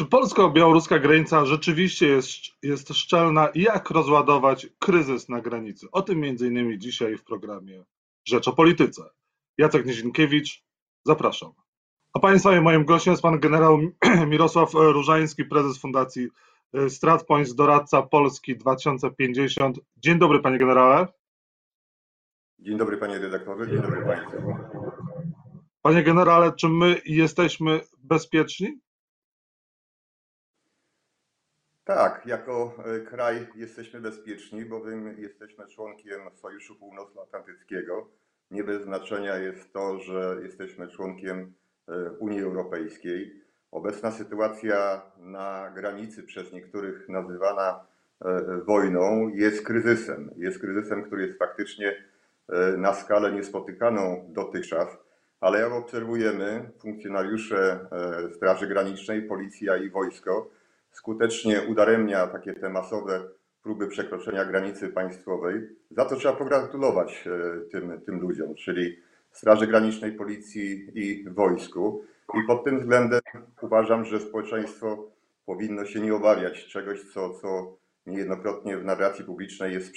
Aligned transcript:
Czy 0.00 0.06
polsko-białoruska 0.06 0.98
granica 0.98 1.46
rzeczywiście 1.46 2.06
jest, 2.06 2.30
jest 2.62 2.88
szczelna 2.88 3.48
i 3.48 3.62
jak 3.62 3.90
rozładować 3.90 4.66
kryzys 4.78 5.28
na 5.28 5.40
granicy? 5.40 5.86
O 5.92 6.02
tym 6.02 6.20
między 6.20 6.46
innymi 6.46 6.78
dzisiaj 6.78 7.16
w 7.16 7.24
programie 7.24 7.84
Rzecz 8.24 8.48
o 8.48 8.52
Polityce. 8.52 9.02
Jacek 9.58 9.86
Nizinkiewicz, 9.86 10.64
zapraszam. 11.04 11.52
A 12.12 12.18
Państwa 12.18 12.60
moim 12.60 12.84
gościem 12.84 13.12
jest 13.12 13.22
pan 13.22 13.40
generał 13.40 13.78
Mirosław 14.30 14.74
Różański, 14.74 15.44
prezes 15.44 15.78
Fundacji 15.78 16.28
StratPoints, 16.88 17.54
doradca 17.54 18.02
Polski 18.02 18.56
2050. 18.56 19.78
Dzień 19.96 20.18
dobry 20.18 20.40
panie 20.40 20.58
generale. 20.58 21.06
Dzień 22.58 22.78
dobry 22.78 22.96
panie 22.96 23.18
redaktorze, 23.18 23.68
dzień 23.68 23.82
dobry 23.82 24.04
państwu. 24.06 24.36
Panie 25.82 26.02
generale, 26.02 26.52
czy 26.52 26.68
my 26.68 27.00
jesteśmy 27.06 27.80
bezpieczni? 27.98 28.80
Tak, 31.94 32.26
jako 32.26 32.74
e, 32.84 33.00
kraj 33.00 33.46
jesteśmy 33.54 34.00
bezpieczni, 34.00 34.64
bowiem 34.64 35.14
jesteśmy 35.18 35.66
członkiem 35.66 36.20
Sojuszu 36.34 36.76
Północnoatlantyckiego. 36.76 38.08
Nie 38.50 38.64
bez 38.64 38.82
znaczenia 38.82 39.36
jest 39.36 39.72
to, 39.72 39.98
że 39.98 40.36
jesteśmy 40.42 40.88
członkiem 40.88 41.52
e, 41.88 42.10
Unii 42.10 42.42
Europejskiej. 42.42 43.42
Obecna 43.70 44.10
sytuacja 44.10 45.02
na 45.18 45.72
granicy, 45.74 46.22
przez 46.22 46.52
niektórych 46.52 47.08
nazywana 47.08 47.86
e, 48.24 48.60
wojną, 48.66 49.28
jest 49.28 49.66
kryzysem. 49.66 50.30
Jest 50.36 50.60
kryzysem, 50.60 51.02
który 51.02 51.26
jest 51.26 51.38
faktycznie 51.38 52.04
na 52.76 52.94
skalę 52.94 53.32
niespotykaną 53.32 54.24
dotychczas, 54.28 54.88
ale 55.40 55.60
jak 55.60 55.72
obserwujemy, 55.72 56.70
funkcjonariusze 56.82 57.86
Straży 58.34 58.66
Granicznej, 58.66 59.22
policja 59.22 59.76
i 59.76 59.90
wojsko, 59.90 60.50
skutecznie 60.90 61.62
udaremnia 61.68 62.26
takie 62.26 62.54
te 62.54 62.68
masowe 62.68 63.22
próby 63.62 63.88
przekroczenia 63.88 64.44
granicy 64.44 64.88
państwowej. 64.88 65.68
Za 65.90 66.04
to 66.04 66.16
trzeba 66.16 66.36
pogratulować 66.36 67.24
e, 67.26 67.60
tym, 67.70 68.00
tym 68.00 68.20
ludziom, 68.20 68.54
czyli 68.54 68.96
Straży 69.32 69.66
Granicznej, 69.66 70.12
Policji 70.12 70.90
i 70.94 71.30
wojsku. 71.30 72.04
I 72.34 72.46
pod 72.46 72.64
tym 72.64 72.80
względem 72.80 73.20
uważam, 73.60 74.04
że 74.04 74.20
społeczeństwo 74.20 75.10
powinno 75.46 75.84
się 75.84 76.00
nie 76.00 76.14
obawiać 76.14 76.66
czegoś, 76.66 77.12
co, 77.12 77.34
co 77.34 77.76
niejednokrotnie 78.06 78.78
w 78.78 78.84
narracji 78.84 79.24
publicznej 79.24 79.74
jest 79.74 79.92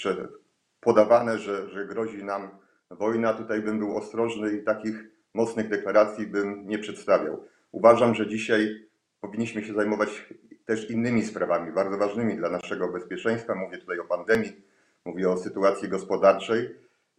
podawane, 0.80 1.38
że, 1.38 1.70
że 1.70 1.86
grozi 1.86 2.24
nam 2.24 2.50
wojna. 2.90 3.34
Tutaj 3.34 3.62
bym 3.62 3.80
był 3.80 3.98
ostrożny 3.98 4.54
i 4.54 4.64
takich 4.64 5.04
mocnych 5.34 5.70
deklaracji 5.70 6.28
bym 6.28 6.68
nie 6.68 6.80
przedstawiał. 6.80 7.44
Uważam, 7.72 8.16
że 8.16 8.28
dzisiaj 8.28 8.86
powinniśmy 9.22 9.64
się 9.64 9.74
zajmować 9.74 10.34
też 10.66 10.90
innymi 10.90 11.24
sprawami 11.24 11.72
bardzo 11.72 11.98
ważnymi 11.98 12.36
dla 12.36 12.50
naszego 12.50 12.88
bezpieczeństwa. 12.88 13.56
Mówię 13.56 13.78
tutaj 13.78 14.00
o 14.00 14.06
pandemii, 14.06 14.62
mówię 15.06 15.30
o 15.30 15.38
sytuacji 15.38 15.90
gospodarczej 15.90 16.76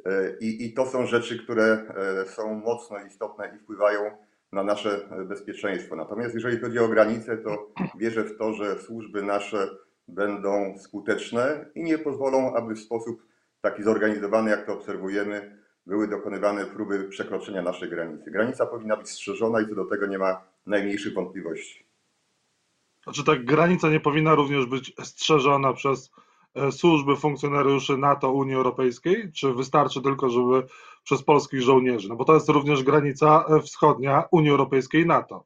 e, 0.06 0.36
i, 0.40 0.66
i 0.66 0.74
to 0.74 0.86
są 0.86 1.06
rzeczy, 1.06 1.38
które 1.38 1.64
e, 1.64 2.26
są 2.26 2.54
mocno 2.54 2.98
istotne 3.06 3.52
i 3.56 3.58
wpływają 3.58 4.10
na 4.52 4.64
nasze 4.64 5.08
bezpieczeństwo. 5.28 5.96
Natomiast 5.96 6.34
jeżeli 6.34 6.60
chodzi 6.60 6.78
o 6.78 6.88
granice, 6.88 7.36
to 7.36 7.70
wierzę 7.98 8.24
w 8.24 8.38
to, 8.38 8.52
że 8.52 8.78
służby 8.78 9.22
nasze 9.22 9.68
będą 10.08 10.78
skuteczne 10.78 11.66
i 11.74 11.82
nie 11.82 11.98
pozwolą, 11.98 12.54
aby 12.54 12.74
w 12.74 12.80
sposób 12.80 13.22
taki 13.60 13.82
zorganizowany, 13.82 14.50
jak 14.50 14.66
to 14.66 14.72
obserwujemy, 14.72 15.58
były 15.86 16.08
dokonywane 16.08 16.66
próby 16.66 17.08
przekroczenia 17.08 17.62
naszej 17.62 17.90
granicy. 17.90 18.30
Granica 18.30 18.66
powinna 18.66 18.96
być 18.96 19.10
strzeżona 19.10 19.60
i 19.60 19.68
co 19.68 19.74
do 19.74 19.84
tego 19.84 20.06
nie 20.06 20.18
ma 20.18 20.44
najmniejszych 20.66 21.14
wątpliwości. 21.14 21.86
Znaczy 23.04 23.24
ta 23.24 23.36
granica 23.36 23.90
nie 23.90 24.00
powinna 24.00 24.34
również 24.34 24.66
być 24.66 24.92
strzeżona 25.02 25.72
przez 25.72 26.10
e, 26.54 26.72
służby 26.72 27.16
funkcjonariuszy 27.16 27.96
NATO, 27.96 28.32
Unii 28.32 28.54
Europejskiej, 28.54 29.32
czy 29.32 29.54
wystarczy 29.54 30.02
tylko, 30.02 30.30
żeby 30.30 30.62
przez 31.04 31.22
polskich 31.22 31.62
żołnierzy? 31.62 32.08
No 32.08 32.16
bo 32.16 32.24
to 32.24 32.34
jest 32.34 32.48
również 32.48 32.82
granica 32.82 33.44
e, 33.48 33.60
wschodnia 33.60 34.24
Unii 34.30 34.50
Europejskiej 34.50 35.02
i 35.02 35.06
NATO. 35.06 35.44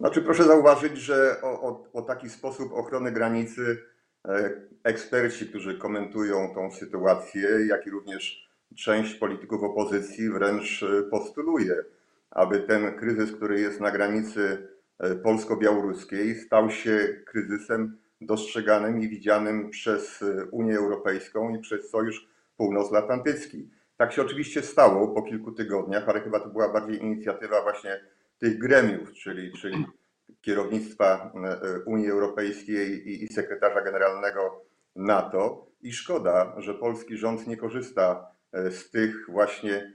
Znaczy 0.00 0.22
proszę 0.22 0.44
zauważyć, 0.44 0.98
że 0.98 1.36
o, 1.42 1.60
o, 1.60 1.84
o 1.92 2.02
taki 2.02 2.30
sposób 2.30 2.72
ochrony 2.72 3.12
granicy 3.12 3.82
e, 4.28 4.50
eksperci, 4.84 5.46
którzy 5.46 5.78
komentują 5.78 6.54
tą 6.54 6.70
sytuację, 6.70 7.48
jak 7.68 7.86
i 7.86 7.90
również 7.90 8.48
część 8.76 9.14
polityków 9.14 9.62
opozycji 9.62 10.30
wręcz 10.30 10.84
postuluje, 11.10 11.84
aby 12.30 12.60
ten 12.60 12.98
kryzys, 12.98 13.32
który 13.32 13.60
jest 13.60 13.80
na 13.80 13.90
granicy 13.90 14.73
polsko-białoruskiej 15.22 16.34
stał 16.34 16.70
się 16.70 17.22
kryzysem 17.26 17.98
dostrzeganym 18.26 19.00
i 19.00 19.08
widzianym 19.08 19.70
przez 19.70 20.22
e, 20.22 20.44
Unię 20.44 20.76
Europejską 20.76 21.54
i 21.54 21.58
przez 21.58 21.90
Sojusz 21.90 22.28
Północnoatlantycki. 22.56 23.70
Tak 23.96 24.12
się 24.12 24.22
oczywiście 24.22 24.62
stało 24.62 25.08
po 25.08 25.22
kilku 25.22 25.52
tygodniach, 25.52 26.08
ale 26.08 26.20
chyba 26.20 26.40
to 26.40 26.48
była 26.48 26.72
bardziej 26.72 27.02
inicjatywa 27.02 27.62
właśnie 27.62 28.00
tych 28.38 28.58
gremiów, 28.58 29.12
czyli, 29.12 29.52
czyli 29.52 29.86
kierownictwa 30.40 31.32
e, 31.44 31.80
Unii 31.86 32.10
Europejskiej 32.10 33.08
i, 33.08 33.24
i 33.24 33.28
sekretarza 33.28 33.80
generalnego 33.80 34.64
NATO. 34.96 35.66
I 35.82 35.92
szkoda, 35.92 36.54
że 36.58 36.74
polski 36.74 37.16
rząd 37.16 37.46
nie 37.46 37.56
korzysta 37.56 38.26
z 38.52 38.90
tych 38.90 39.30
właśnie 39.30 39.92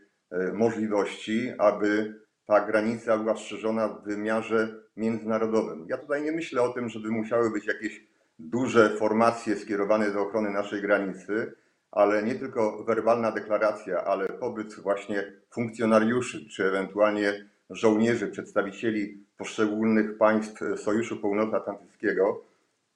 możliwości, 0.53 1.51
aby 1.57 2.19
ta 2.49 2.65
granica 2.65 3.17
była 3.17 3.37
strzeżona 3.37 3.87
w 3.87 4.03
wymiarze 4.03 4.75
międzynarodowym. 4.97 5.85
Ja 5.89 5.97
tutaj 5.97 6.21
nie 6.21 6.31
myślę 6.31 6.61
o 6.61 6.69
tym, 6.69 6.89
żeby 6.89 7.09
musiały 7.09 7.51
być 7.51 7.65
jakieś 7.65 8.07
duże 8.39 8.89
formacje 8.89 9.55
skierowane 9.55 10.11
do 10.11 10.21
ochrony 10.21 10.49
naszej 10.49 10.81
granicy, 10.81 11.53
ale 11.91 12.23
nie 12.23 12.35
tylko 12.35 12.83
werbalna 12.83 13.31
deklaracja, 13.31 14.03
ale 14.03 14.27
pobyt 14.27 14.75
właśnie 14.75 15.33
funkcjonariuszy, 15.51 16.49
czy 16.49 16.65
ewentualnie 16.65 17.49
żołnierzy, 17.69 18.27
przedstawicieli 18.27 19.25
poszczególnych 19.37 20.17
państw 20.17 20.61
Sojuszu 20.75 21.17
Północnoatlantyckiego 21.17 22.41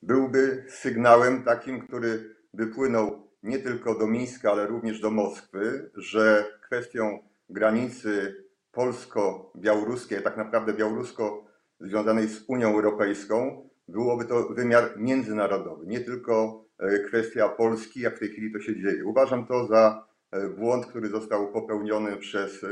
byłby 0.02 0.66
sygnałem 0.70 1.44
takim, 1.44 1.88
który 1.88 2.36
by 2.54 2.68
płynął 2.68 3.28
nie 3.44 3.60
tylko 3.60 3.96
do 3.96 4.08
Mińska, 4.08 4.52
ale 4.52 4.68
również 4.68 5.00
do 5.00 5.12
Moskwy, 5.12 5.92
że 5.96 6.46
kwestią 6.62 7.20
granicy 7.50 8.43
polsko-białoruskiej, 8.74 10.24
tak 10.24 10.38
naprawdę 10.38 10.74
białorusko 10.74 11.44
związanej 11.80 12.28
z 12.28 12.44
Unią 12.48 12.74
Europejską, 12.74 13.70
byłoby 13.88 14.26
to 14.26 14.50
wymiar 14.50 14.84
międzynarodowy, 14.98 15.88
nie 15.88 16.00
tylko 16.00 16.66
e, 16.80 17.00
kwestia 17.00 17.50
Polski, 17.50 18.00
jak 18.00 18.16
w 18.16 18.20
tej 18.20 18.30
chwili 18.30 18.54
to 18.54 18.60
się 18.60 18.82
dzieje. 18.82 19.06
Uważam 19.06 19.48
to 19.48 19.68
za 19.68 20.08
e, 20.32 20.50
błąd, 20.50 20.86
który 20.86 21.08
został 21.10 21.52
popełniony 21.52 22.18
przez 22.18 22.64
e, 22.64 22.68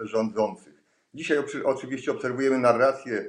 rządzących. 0.00 0.82
Dzisiaj 1.14 1.38
oczywiście 1.64 2.12
obserwujemy 2.12 2.58
narrację, 2.58 3.24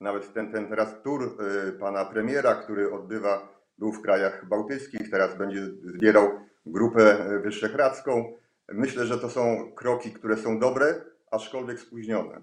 nawet 0.00 0.32
ten, 0.32 0.52
ten 0.52 0.68
teraz 0.68 1.02
tur 1.02 1.36
pana 1.80 2.04
premiera, 2.04 2.54
który 2.54 2.92
odbywa, 2.92 3.48
był 3.78 3.92
w 3.92 4.02
krajach 4.02 4.48
bałtyckich, 4.48 5.10
teraz 5.10 5.38
będzie 5.38 5.66
zbierał 5.66 6.30
grupę 6.66 7.18
wyszehradzką. 7.44 8.32
Myślę, 8.68 9.06
że 9.06 9.18
to 9.18 9.30
są 9.30 9.72
kroki, 9.74 10.12
które 10.12 10.36
są 10.36 10.58
dobre, 10.58 11.04
aczkolwiek 11.30 11.80
spóźnione. 11.80 12.42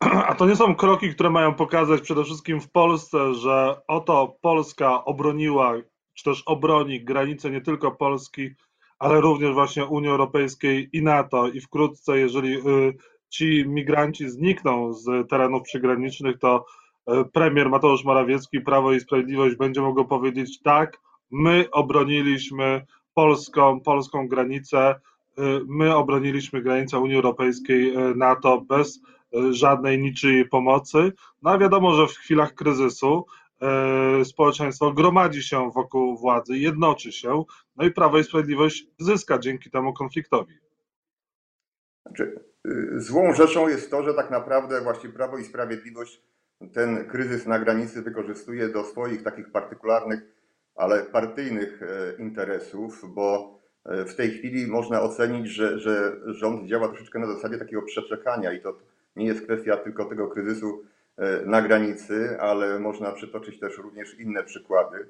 A 0.28 0.34
to 0.34 0.46
nie 0.46 0.56
są 0.56 0.74
kroki, 0.74 1.10
które 1.14 1.30
mają 1.30 1.54
pokazać 1.54 2.00
przede 2.00 2.24
wszystkim 2.24 2.60
w 2.60 2.70
Polsce, 2.70 3.34
że 3.34 3.80
oto 3.88 4.36
Polska 4.40 5.04
obroniła, 5.04 5.74
czy 6.14 6.24
też 6.24 6.42
obroni 6.46 7.04
granice 7.04 7.50
nie 7.50 7.60
tylko 7.60 7.90
Polski, 7.90 8.50
ale 8.98 9.20
również 9.20 9.54
właśnie 9.54 9.84
Unii 9.84 10.10
Europejskiej 10.10 10.88
i 10.92 11.02
NATO. 11.02 11.48
I 11.48 11.60
wkrótce, 11.60 12.18
jeżeli 12.18 12.54
y, 12.56 12.94
ci 13.28 13.64
migranci 13.66 14.28
znikną 14.28 14.92
z 14.92 15.28
terenów 15.30 15.62
przygranicznych, 15.62 16.38
to 16.38 16.64
y, 17.10 17.24
premier 17.32 17.70
Mateusz 17.70 18.04
Morawiecki, 18.04 18.60
Prawo 18.60 18.92
i 18.92 19.00
Sprawiedliwość 19.00 19.56
będzie 19.56 19.80
mogło 19.80 20.04
powiedzieć 20.04 20.62
tak, 20.62 21.00
my 21.30 21.68
obroniliśmy 21.72 22.86
polską, 23.14 23.80
polską 23.80 24.28
granicę, 24.28 25.00
my 25.66 25.94
obroniliśmy 25.94 26.62
granicę 26.62 26.98
Unii 26.98 27.16
Europejskiej, 27.16 27.94
NATO 28.16 28.60
bez 28.60 29.00
żadnej 29.50 29.98
niczyjej 29.98 30.48
pomocy. 30.48 31.12
No 31.42 31.50
a 31.50 31.58
wiadomo, 31.58 31.94
że 31.94 32.06
w 32.06 32.16
chwilach 32.16 32.54
kryzysu 32.54 33.26
e, 33.62 34.24
społeczeństwo 34.24 34.92
gromadzi 34.92 35.42
się 35.42 35.70
wokół 35.70 36.16
władzy, 36.16 36.58
jednoczy 36.58 37.12
się, 37.12 37.44
no 37.76 37.84
i 37.84 37.90
Prawo 37.90 38.18
i 38.18 38.24
Sprawiedliwość 38.24 38.86
zyska 38.98 39.38
dzięki 39.38 39.70
temu 39.70 39.92
konfliktowi. 39.92 40.54
Znaczy, 42.06 42.44
y, 42.66 43.00
złą 43.00 43.34
rzeczą 43.34 43.68
jest 43.68 43.90
to, 43.90 44.02
że 44.02 44.14
tak 44.14 44.30
naprawdę 44.30 44.80
właśnie 44.80 45.10
Prawo 45.10 45.38
i 45.38 45.44
Sprawiedliwość 45.44 46.22
ten 46.72 47.08
kryzys 47.08 47.46
na 47.46 47.58
granicy 47.58 48.02
wykorzystuje 48.02 48.68
do 48.68 48.84
swoich 48.84 49.22
takich 49.22 49.50
partykularnych, 49.52 50.20
ale 50.74 51.02
partyjnych 51.02 51.82
e, 51.82 52.22
interesów, 52.22 53.14
bo 53.14 53.58
e, 53.58 53.59
w 53.84 54.14
tej 54.14 54.30
chwili 54.30 54.66
można 54.66 55.02
ocenić, 55.02 55.48
że, 55.48 55.78
że 55.78 56.16
rząd 56.26 56.68
działa 56.68 56.88
troszeczkę 56.88 57.18
na 57.18 57.26
zasadzie 57.26 57.58
takiego 57.58 57.82
przeczekania 57.82 58.52
i 58.52 58.60
to 58.60 58.78
nie 59.16 59.26
jest 59.26 59.42
kwestia 59.42 59.76
tylko 59.76 60.04
tego 60.04 60.28
kryzysu 60.28 60.82
e, 61.16 61.46
na 61.46 61.62
granicy, 61.62 62.40
ale 62.40 62.78
można 62.78 63.12
przytoczyć 63.12 63.60
też 63.60 63.78
również 63.78 64.18
inne 64.18 64.44
przykłady, 64.44 65.08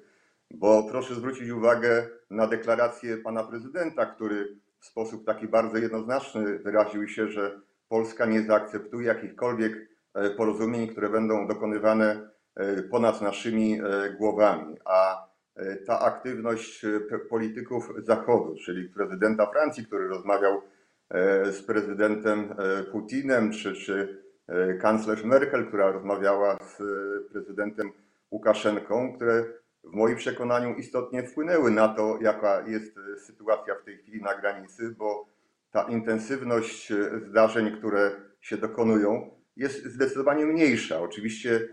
bo 0.51 0.83
proszę 0.91 1.15
zwrócić 1.15 1.51
uwagę 1.51 2.09
na 2.31 2.47
deklarację 2.47 3.17
pana 3.17 3.45
prezydenta, 3.45 4.07
który 4.07 4.57
w 4.81 4.87
sposób 4.87 5.27
taki 5.27 5.49
bardzo 5.49 5.79
jednoznaczny 5.79 6.59
wyraził 6.59 7.09
się, 7.09 7.29
że 7.29 7.61
Polska 7.89 8.27
nie 8.27 8.43
zaakceptuje 8.43 9.07
jakichkolwiek 9.07 9.89
e, 10.15 10.31
porozumień, 10.31 10.89
które 10.89 11.09
będą 11.09 11.47
dokonywane 11.47 12.31
e, 12.57 12.83
ponad 12.83 13.21
naszymi 13.21 13.81
głowami. 14.19 14.77
A 14.85 15.30
ta 15.87 16.01
aktywność 16.01 16.87
polityków 17.29 17.93
Zachodu, 17.99 18.57
czyli 18.65 18.89
prezydenta 18.89 19.47
Francji, 19.47 19.87
który 19.87 20.09
rozmawiał 20.09 20.63
z 21.51 21.63
prezydentem 21.63 22.55
Putinem, 22.93 23.53
czy, 23.53 23.75
czy 23.75 24.21
E, 24.51 24.75
kanclerz 24.75 25.25
Merkel, 25.25 25.67
która 25.67 25.93
rozmawiała 25.93 26.59
z 26.59 26.81
e, 26.81 26.85
prezydentem 27.33 27.93
Łukaszenką, 28.31 29.13
które 29.17 29.45
w 29.85 29.93
moim 29.93 30.17
przekonaniu 30.17 30.75
istotnie 30.75 31.23
wpłynęły 31.23 31.71
na 31.71 31.89
to, 31.89 32.19
jaka 32.21 32.69
jest 32.69 32.99
e, 32.99 33.19
sytuacja 33.19 33.75
w 33.75 33.85
tej 33.85 33.99
chwili 33.99 34.23
na 34.23 34.35
granicy, 34.35 34.95
bo 34.99 35.27
ta 35.71 35.83
intensywność 35.83 36.93
zdarzeń, 37.29 37.77
które 37.77 38.11
się 38.41 38.57
dokonują, 38.57 39.31
jest 39.57 39.85
zdecydowanie 39.85 40.47
mniejsza. 40.47 41.01
Oczywiście 41.01 41.69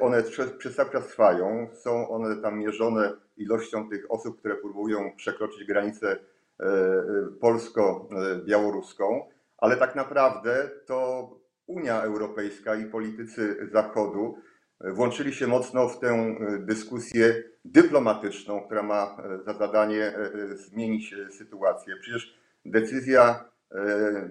one 0.00 0.22
przez, 0.22 0.76
cały 0.76 0.90
czas 0.90 1.06
trwają, 1.08 1.68
są 1.72 2.08
one 2.08 2.36
tam 2.36 2.58
mierzone 2.58 3.12
ilością 3.36 3.88
tych 3.88 4.10
osób, 4.10 4.38
które 4.38 4.54
próbują 4.54 5.16
przekroczyć 5.16 5.64
granicę 5.64 6.16
polsko-białoruską, 7.40 9.28
ale 9.58 9.76
tak 9.76 9.96
naprawdę 9.96 10.70
to 10.86 11.30
Unia 11.66 12.02
Europejska 12.02 12.74
i 12.74 12.84
politycy 12.84 13.68
Zachodu 13.72 14.38
włączyli 14.80 15.32
się 15.32 15.46
mocno 15.46 15.88
w 15.88 16.00
tę 16.00 16.08
e, 16.08 16.58
dyskusję 16.58 17.42
dyplomatyczną, 17.64 18.60
która 18.60 18.82
ma 18.82 19.16
e, 19.18 19.44
za 19.44 19.54
zadanie 19.54 20.02
e, 20.04 20.56
zmienić 20.56 21.14
sytuację. 21.30 21.94
Przecież 22.00 22.38
decyzja 22.64 23.44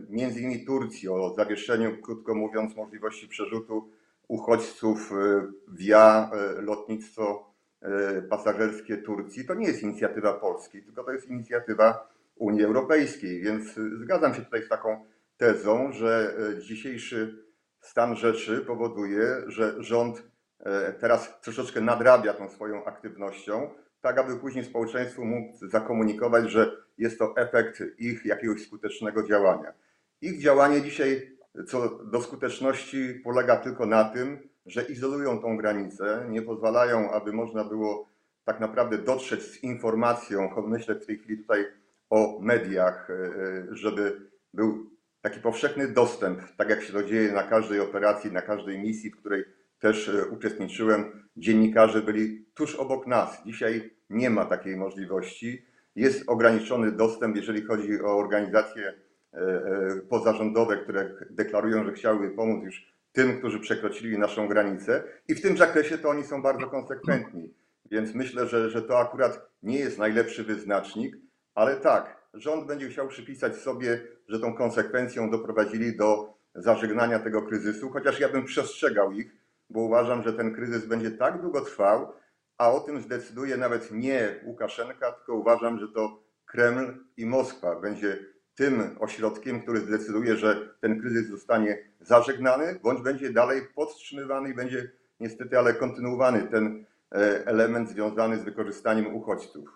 między 0.10 0.40
innymi 0.40 0.66
Turcji 0.66 1.10
o 1.10 1.34
zawieszeniu, 1.38 2.02
krótko 2.02 2.36
mówiąc, 2.36 2.76
możliwości 2.76 3.28
przerzutu 3.28 3.90
uchodźców 4.34 5.12
via 5.68 6.32
lotnictwo 6.62 7.54
pasażerskie 8.30 8.98
Turcji, 8.98 9.46
to 9.46 9.54
nie 9.54 9.68
jest 9.68 9.84
inicjatywa 9.84 10.34
Polski, 10.34 10.84
tylko 10.84 11.04
to 11.04 11.12
jest 11.12 11.28
inicjatywa 11.28 12.14
Unii 12.36 12.64
Europejskiej, 12.64 13.42
więc 13.42 13.64
zgadzam 14.02 14.34
się 14.34 14.42
tutaj 14.42 14.64
z 14.64 14.70
taką 14.70 15.06
tezą, 15.38 15.92
że 15.92 16.36
e, 16.58 16.62
dzisiejszy 16.62 17.44
stan 17.82 18.16
rzeczy 18.16 18.62
powoduje, 18.62 19.44
że 19.48 19.84
rząd 19.84 20.24
e, 20.60 20.94
teraz 20.94 21.42
troszeczkę 21.42 21.82
nadrabia 21.82 22.34
tą 22.34 22.50
swoją 22.50 22.86
aktywnością, 22.86 23.70
tak 24.02 24.18
aby 24.18 24.38
później 24.38 24.66
społeczeństwu 24.66 25.26
mógł 25.26 25.68
zakomunikować, 25.68 26.52
że 26.52 26.78
jest 26.98 27.20
to 27.20 27.34
efekt 27.38 27.84
ich 27.98 28.26
jakiegoś 28.26 28.66
skutecznego 28.68 29.24
działania. 29.24 29.74
Ich 30.22 30.42
działanie 30.42 30.82
dzisiaj 30.82 31.33
co 31.68 31.90
do 31.90 32.22
skuteczności 32.22 33.22
polega 33.24 33.58
tylko 33.58 33.86
na 33.86 34.04
tym, 34.04 34.50
że 34.66 34.84
izolują 34.84 35.40
tą 35.40 35.58
granicę, 35.58 36.26
nie 36.30 36.42
pozwalają, 36.42 37.12
aby 37.12 37.34
można 37.34 37.64
było 37.64 38.10
tak 38.46 38.60
naprawdę 38.60 38.98
dotrzeć 38.98 39.42
z 39.44 39.64
informacją, 39.64 40.50
myślę 40.68 40.96
w 40.96 41.06
tej 41.06 41.18
chwili 41.18 41.38
tutaj 41.38 41.66
o 42.10 42.40
mediach, 42.42 43.10
e, 43.10 43.66
żeby 43.72 44.30
był 44.54 44.94
taki 45.22 45.40
powszechny 45.40 45.88
dostęp, 45.88 46.40
tak 46.58 46.70
jak 46.70 46.82
się 46.82 46.94
to 46.94 47.04
dzieje 47.04 47.32
na 47.32 47.44
każdej 47.44 47.80
operacji, 47.80 48.32
na 48.32 48.42
każdej 48.42 48.80
misji, 48.80 49.12
w 49.12 49.18
której 49.18 49.44
też 49.80 50.10
e, 50.10 50.26
uczestniczyłem. 50.26 51.28
Dziennikarze 51.38 52.02
byli 52.02 52.46
tuż 52.54 52.76
obok 52.76 53.08
nas. 53.08 53.44
Dzisiaj 53.46 53.92
nie 54.10 54.30
ma 54.30 54.46
takiej 54.46 54.76
możliwości. 54.76 55.66
Jest 55.96 56.24
ograniczony 56.28 56.92
dostęp, 56.92 57.36
jeżeli 57.36 57.62
chodzi 57.62 58.02
o 58.02 58.18
organizacje 58.18 58.88
e, 58.88 58.92
e, 58.92 58.96
pozarządowe, 60.10 60.78
które 60.78 61.14
deklarują, 61.30 61.86
że 61.86 61.94
chciałyby 61.94 62.36
pomóc 62.36 62.64
już 62.64 62.94
tym, 63.12 63.38
którzy 63.40 63.60
przekroczyli 63.60 64.18
naszą 64.18 64.48
granicę. 64.48 65.04
I 65.28 65.36
w 65.36 65.42
tym 65.42 65.58
zakresie 65.58 65.98
to 65.98 66.10
oni 66.10 66.24
są 66.24 66.42
bardzo 66.42 66.68
konsekwentni. 66.68 67.54
Więc 67.92 68.16
myślę, 68.16 68.48
że, 68.48 68.70
że 68.70 68.82
to 68.82 69.00
akurat 69.00 69.50
nie 69.64 69.80
jest 69.80 69.98
najlepszy 69.98 70.44
wyznacznik, 70.44 71.18
ale 71.56 71.76
tak, 71.76 72.18
rząd 72.34 72.68
będzie 72.68 72.90
chciał 72.90 73.08
przypisać 73.08 73.56
sobie, 73.56 74.02
że 74.28 74.40
tą 74.40 74.54
konsekwencją 74.54 75.32
doprowadzili 75.32 75.98
do 75.98 76.34
zażegnania 76.56 77.20
tego 77.20 77.42
kryzysu, 77.42 77.90
chociaż 77.90 78.20
ja 78.20 78.30
bym 78.30 78.46
przestrzegał 78.46 79.12
ich, 79.12 79.36
bo 79.70 79.80
uważam, 79.80 80.24
że 80.24 80.34
ten 80.34 80.56
kryzys 80.56 80.86
będzie 80.86 81.12
tak 81.12 81.42
długo 81.42 81.62
trwał, 81.62 82.14
a 82.58 82.72
o 82.72 82.80
tym 82.80 83.02
zdecyduje 83.02 83.58
nawet 83.58 83.92
nie 83.92 84.40
Łukaszenka, 84.46 85.12
tylko 85.12 85.34
uważam, 85.34 85.80
że 85.80 85.88
to 85.88 86.24
Kreml 86.46 86.94
i 87.18 87.26
Moskwa 87.26 87.80
będzie 87.80 88.33
tym 88.56 88.96
ośrodkiem, 89.00 89.62
który 89.62 89.80
zdecyduje, 89.80 90.38
że 90.38 90.76
ten 90.82 91.02
kryzys 91.02 91.30
zostanie 91.30 91.78
zażegnany, 92.00 92.80
bądź 92.84 93.02
będzie 93.02 93.30
dalej 93.30 93.62
podtrzymywany 93.76 94.50
i 94.50 94.54
będzie 94.54 94.92
niestety, 95.20 95.60
ale 95.60 95.74
kontynuowany 95.74 96.44
ten 96.44 96.86
e, 97.12 97.18
element 97.46 97.90
związany 97.90 98.40
z 98.40 98.44
wykorzystaniem 98.44 99.16
uchodźców. 99.16 99.70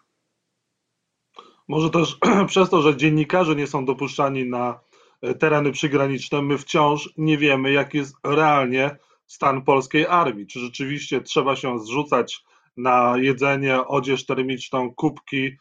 Może 1.68 1.90
też 1.90 2.18
przez 2.48 2.70
to, 2.70 2.82
że 2.82 2.98
dziennikarze 2.98 3.56
nie 3.56 3.68
są 3.68 3.86
dopuszczani 3.86 4.50
na 4.50 4.80
e, 5.22 5.34
tereny 5.34 5.72
przygraniczne, 5.72 6.42
my 6.42 6.58
wciąż 6.58 7.14
nie 7.18 7.38
wiemy, 7.38 7.72
jaki 7.72 7.98
jest 7.98 8.16
realnie 8.24 8.98
stan 9.26 9.62
polskiej 9.62 10.06
armii. 10.06 10.48
Czy 10.48 10.60
rzeczywiście 10.60 11.22
trzeba 11.22 11.56
się 11.56 11.80
zrzucać 11.80 12.46
na 12.78 13.14
jedzenie, 13.18 13.88
odzież 13.88 14.26
termiczną, 14.26 14.94
kubki 14.94 15.58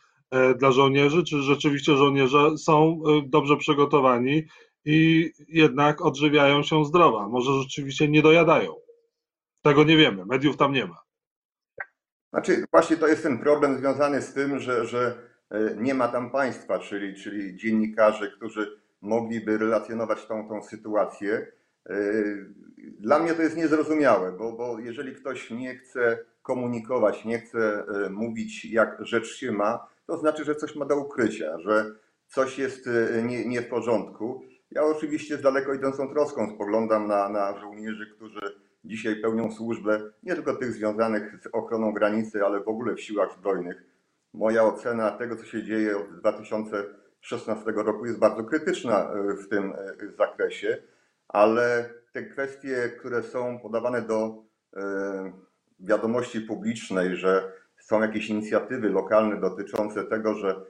dla 0.59 0.73
żołnierzy, 0.73 1.25
czy 1.25 1.43
rzeczywiście 1.43 1.97
żołnierze 1.97 2.59
są 2.59 3.01
e, 3.07 3.23
dobrze 3.29 3.57
przygotowani 3.57 4.43
i 4.85 5.31
jednak 5.49 6.03
odżywiają 6.03 6.63
się 6.63 6.85
zdrowo. 6.85 7.29
Może 7.29 7.53
rzeczywiście 7.63 8.09
nie 8.09 8.23
dojadają. 8.23 8.75
Tego 9.63 9.85
nie 9.85 9.97
wiemy, 9.97 10.25
mediów 10.27 10.57
tam 10.57 10.73
nie 10.73 10.87
ma. 10.87 11.03
Znaczy, 12.33 12.65
właśnie 12.73 12.97
to 12.97 13.09
jest 13.09 13.23
ten 13.23 13.39
problem 13.39 13.79
związany 13.79 14.23
z 14.23 14.33
tym, 14.33 14.61
że, 14.61 14.87
że 14.87 15.27
E, 15.51 15.77
nie 15.77 15.95
ma 15.95 16.09
tam 16.09 16.31
państwa, 16.31 16.79
czyli, 16.79 17.15
czyli 17.15 17.57
dziennikarzy, 17.57 18.33
którzy 18.37 18.81
mogliby 19.01 19.59
relacjonować 19.59 20.27
tą, 20.27 20.49
tą 20.49 20.63
sytuację. 20.63 21.53
E, 21.91 21.97
dla 22.79 23.19
mnie 23.19 23.35
to 23.35 23.43
jest 23.43 23.57
niezrozumiałe, 23.57 24.33
bo, 24.33 24.53
bo 24.53 24.79
jeżeli 24.79 25.15
ktoś 25.15 25.51
nie 25.51 25.75
chce 25.75 26.19
komunikować, 26.43 27.25
nie 27.25 27.39
chce 27.39 27.59
e, 27.59 28.11
mówić, 28.11 28.65
jak 28.65 28.97
rzecz 29.01 29.37
się 29.37 29.53
ma, 29.53 29.87
to 30.07 30.19
znaczy, 30.19 30.45
że 30.45 30.55
coś 30.55 30.77
ma 30.77 30.85
do 30.85 30.97
ukrycia, 30.97 31.59
że 31.59 31.95
coś 32.27 32.59
jest 32.59 32.89
nie, 33.23 33.49
nie 33.49 33.63
w 33.63 33.69
porządku. 33.69 34.43
Ja 34.71 34.85
oczywiście 34.85 35.37
z 35.37 35.43
daleko 35.43 35.75
idącą 35.75 36.09
troską 36.09 36.55
spoglądam 36.55 37.09
na, 37.09 37.29
na 37.29 37.61
żołnierzy, 37.61 38.07
którzy 38.17 38.41
dzisiaj 38.85 39.17
pełnią 39.17 39.53
służbę, 39.53 40.13
nie 40.23 40.35
tylko 40.35 40.57
tych 40.57 40.73
związanych 40.73 41.39
z 41.43 41.49
ochroną 41.53 41.93
granicy, 41.93 42.45
ale 42.45 42.61
w 42.61 42.69
ogóle 42.69 42.95
w 42.95 43.01
siłach 43.01 43.33
zbrojnych 43.39 43.83
moja 44.37 44.65
ocena 44.65 45.11
tego, 45.11 45.37
co 45.37 45.45
się 45.45 45.63
dzieje 45.63 45.99
od 45.99 46.19
2016 46.19 47.73
roku 47.73 48.07
jest 48.07 48.19
bardzo 48.19 48.45
krytyczna 48.45 49.13
e, 49.13 49.35
w 49.35 49.49
tym 49.49 49.73
e, 49.73 50.13
zakresie, 50.19 50.83
ale 51.29 51.91
te 52.13 52.23
kwestie, 52.23 52.93
które 52.99 53.23
są 53.23 53.59
podawane 53.59 54.03
do 54.03 54.47
wiadomości 55.81 56.41
publicznej, 56.41 57.17
że 57.17 57.53
są 57.87 58.03
jakieś 58.03 58.29
inicjatywy 58.29 58.89
lokalne 58.91 59.41
dotyczące 59.41 60.05
tego, 60.05 60.35
że 60.35 60.61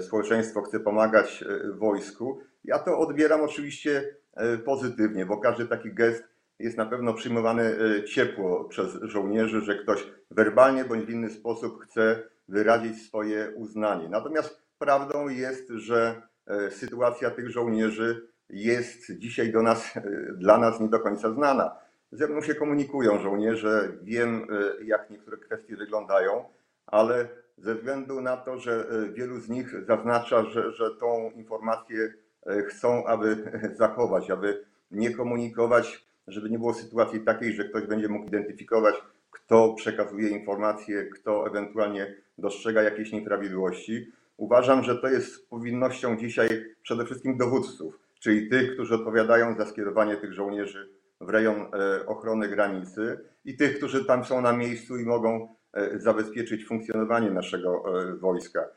społeczeństwo 0.00 0.62
chce 0.62 0.80
pomagać 0.80 1.44
wojsku, 1.74 2.40
ja 2.64 2.78
to 2.78 2.98
odbieram 2.98 3.40
oczywiście 3.40 4.16
pozytywnie, 4.64 5.26
bo 5.26 5.36
każdy 5.36 5.66
taki 5.66 5.94
gest 5.94 6.24
jest 6.58 6.76
na 6.76 6.86
pewno 6.86 7.14
przyjmowany 7.14 7.76
ciepło 8.06 8.64
przez 8.64 8.98
żołnierzy, 9.02 9.60
że 9.60 9.74
ktoś 9.74 10.06
werbalnie 10.30 10.84
bądź 10.84 11.04
w 11.04 11.10
inny 11.10 11.30
sposób 11.30 11.82
chce 11.84 12.22
wyrazić 12.48 13.02
swoje 13.02 13.52
uznanie. 13.56 14.08
Natomiast 14.08 14.62
prawdą 14.78 15.28
jest, 15.28 15.68
że 15.68 16.22
e, 16.46 16.70
sytuacja 16.70 17.30
tych 17.30 17.50
żołnierzy 17.50 18.28
jest 18.48 19.12
dzisiaj 19.18 19.52
do 19.52 19.62
nas, 19.62 19.96
e, 19.96 20.02
dla 20.34 20.58
nas 20.58 20.80
nie 20.80 20.88
do 20.88 21.00
końca 21.00 21.32
znana. 21.32 21.76
Ze 22.12 22.28
mną 22.28 22.42
się 22.42 22.54
komunikują 22.54 23.18
żołnierze, 23.18 23.92
wiem 24.02 24.46
e, 24.80 24.84
jak 24.84 25.10
niektóre 25.10 25.36
kwestie 25.36 25.76
wyglądają, 25.76 26.44
ale 26.90 27.28
ze 27.58 27.74
względu 27.74 28.20
na 28.20 28.36
to, 28.36 28.58
że 28.58 28.86
wielu 29.12 29.40
z 29.40 29.48
nich 29.48 29.74
zaznacza, 29.86 30.44
że, 30.44 30.72
że 30.72 30.90
tą 30.90 31.30
informację 31.30 32.12
chcą, 32.68 33.06
aby 33.06 33.36
zachować, 33.78 34.30
aby 34.30 34.64
nie 34.90 35.10
komunikować, 35.10 36.04
żeby 36.26 36.50
nie 36.50 36.58
było 36.58 36.74
sytuacji 36.74 37.20
takiej, 37.20 37.52
że 37.52 37.64
ktoś 37.64 37.86
będzie 37.86 38.08
mógł 38.08 38.26
identyfikować, 38.26 38.94
kto 39.30 39.74
przekazuje 39.74 40.28
informacje, 40.28 41.06
kto 41.06 41.46
ewentualnie 41.46 42.14
dostrzega 42.38 42.82
jakieś 42.82 43.12
nieprawidłowości. 43.12 44.12
Uważam, 44.36 44.82
że 44.82 44.96
to 44.96 45.08
jest 45.08 45.48
powinnością 45.48 46.16
dzisiaj 46.16 46.48
przede 46.82 47.04
wszystkim 47.04 47.36
dowódców, 47.36 47.98
czyli 48.20 48.48
tych, 48.48 48.74
którzy 48.74 48.94
odpowiadają 48.94 49.56
za 49.56 49.66
skierowanie 49.66 50.16
tych 50.16 50.32
żołnierzy 50.32 50.88
w 51.20 51.28
rejon 51.28 51.66
ochrony 52.06 52.48
granicy 52.48 53.20
i 53.44 53.56
tych, 53.56 53.76
którzy 53.76 54.04
tam 54.04 54.24
są 54.24 54.40
na 54.40 54.52
miejscu 54.52 54.98
i 54.98 55.04
mogą 55.04 55.54
zabezpieczyć 55.96 56.66
funkcjonowanie 56.66 57.30
naszego 57.30 57.84
wojska. 58.20 58.68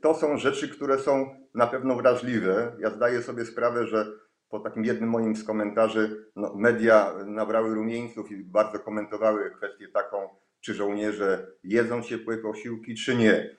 To 0.00 0.14
są 0.14 0.38
rzeczy, 0.38 0.68
które 0.68 0.98
są 0.98 1.36
na 1.54 1.66
pewno 1.66 1.96
wrażliwe. 1.96 2.72
Ja 2.78 2.90
zdaję 2.90 3.22
sobie 3.22 3.44
sprawę, 3.44 3.86
że 3.86 4.06
po 4.52 4.60
takim 4.60 4.84
jednym 4.84 5.10
moim 5.10 5.36
z 5.36 5.44
komentarzy 5.44 6.26
no, 6.36 6.54
media 6.54 7.12
nabrały 7.26 7.74
rumieńców 7.74 8.30
i 8.30 8.36
bardzo 8.36 8.78
komentowały 8.78 9.50
kwestię 9.50 9.88
taką, 9.88 10.28
czy 10.60 10.74
żołnierze 10.74 11.46
jedzą 11.64 12.02
ciepłe 12.02 12.38
posiłki, 12.38 12.94
czy 12.94 13.16
nie. 13.16 13.56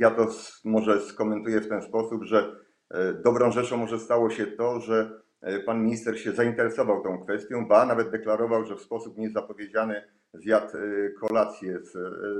Ja 0.00 0.10
to 0.10 0.28
może 0.64 1.00
skomentuję 1.00 1.60
w 1.60 1.68
ten 1.68 1.82
sposób, 1.82 2.24
że 2.24 2.56
e, 2.90 3.12
dobrą 3.12 3.52
rzeczą 3.52 3.76
może 3.76 3.98
stało 3.98 4.30
się 4.30 4.46
to, 4.46 4.80
że 4.80 4.94
e, 5.00 5.20
pan 5.66 5.82
minister 5.82 6.20
się 6.20 6.32
zainteresował 6.32 7.02
tą 7.02 7.18
kwestią, 7.18 7.66
ba 7.68 7.86
nawet 7.86 8.10
deklarował, 8.10 8.64
że 8.64 8.76
w 8.76 8.80
sposób 8.80 9.18
niezapowiedziany 9.18 10.02
zjadł 10.34 10.76
e, 10.76 11.10
kolację 11.10 11.78
z 11.80 11.96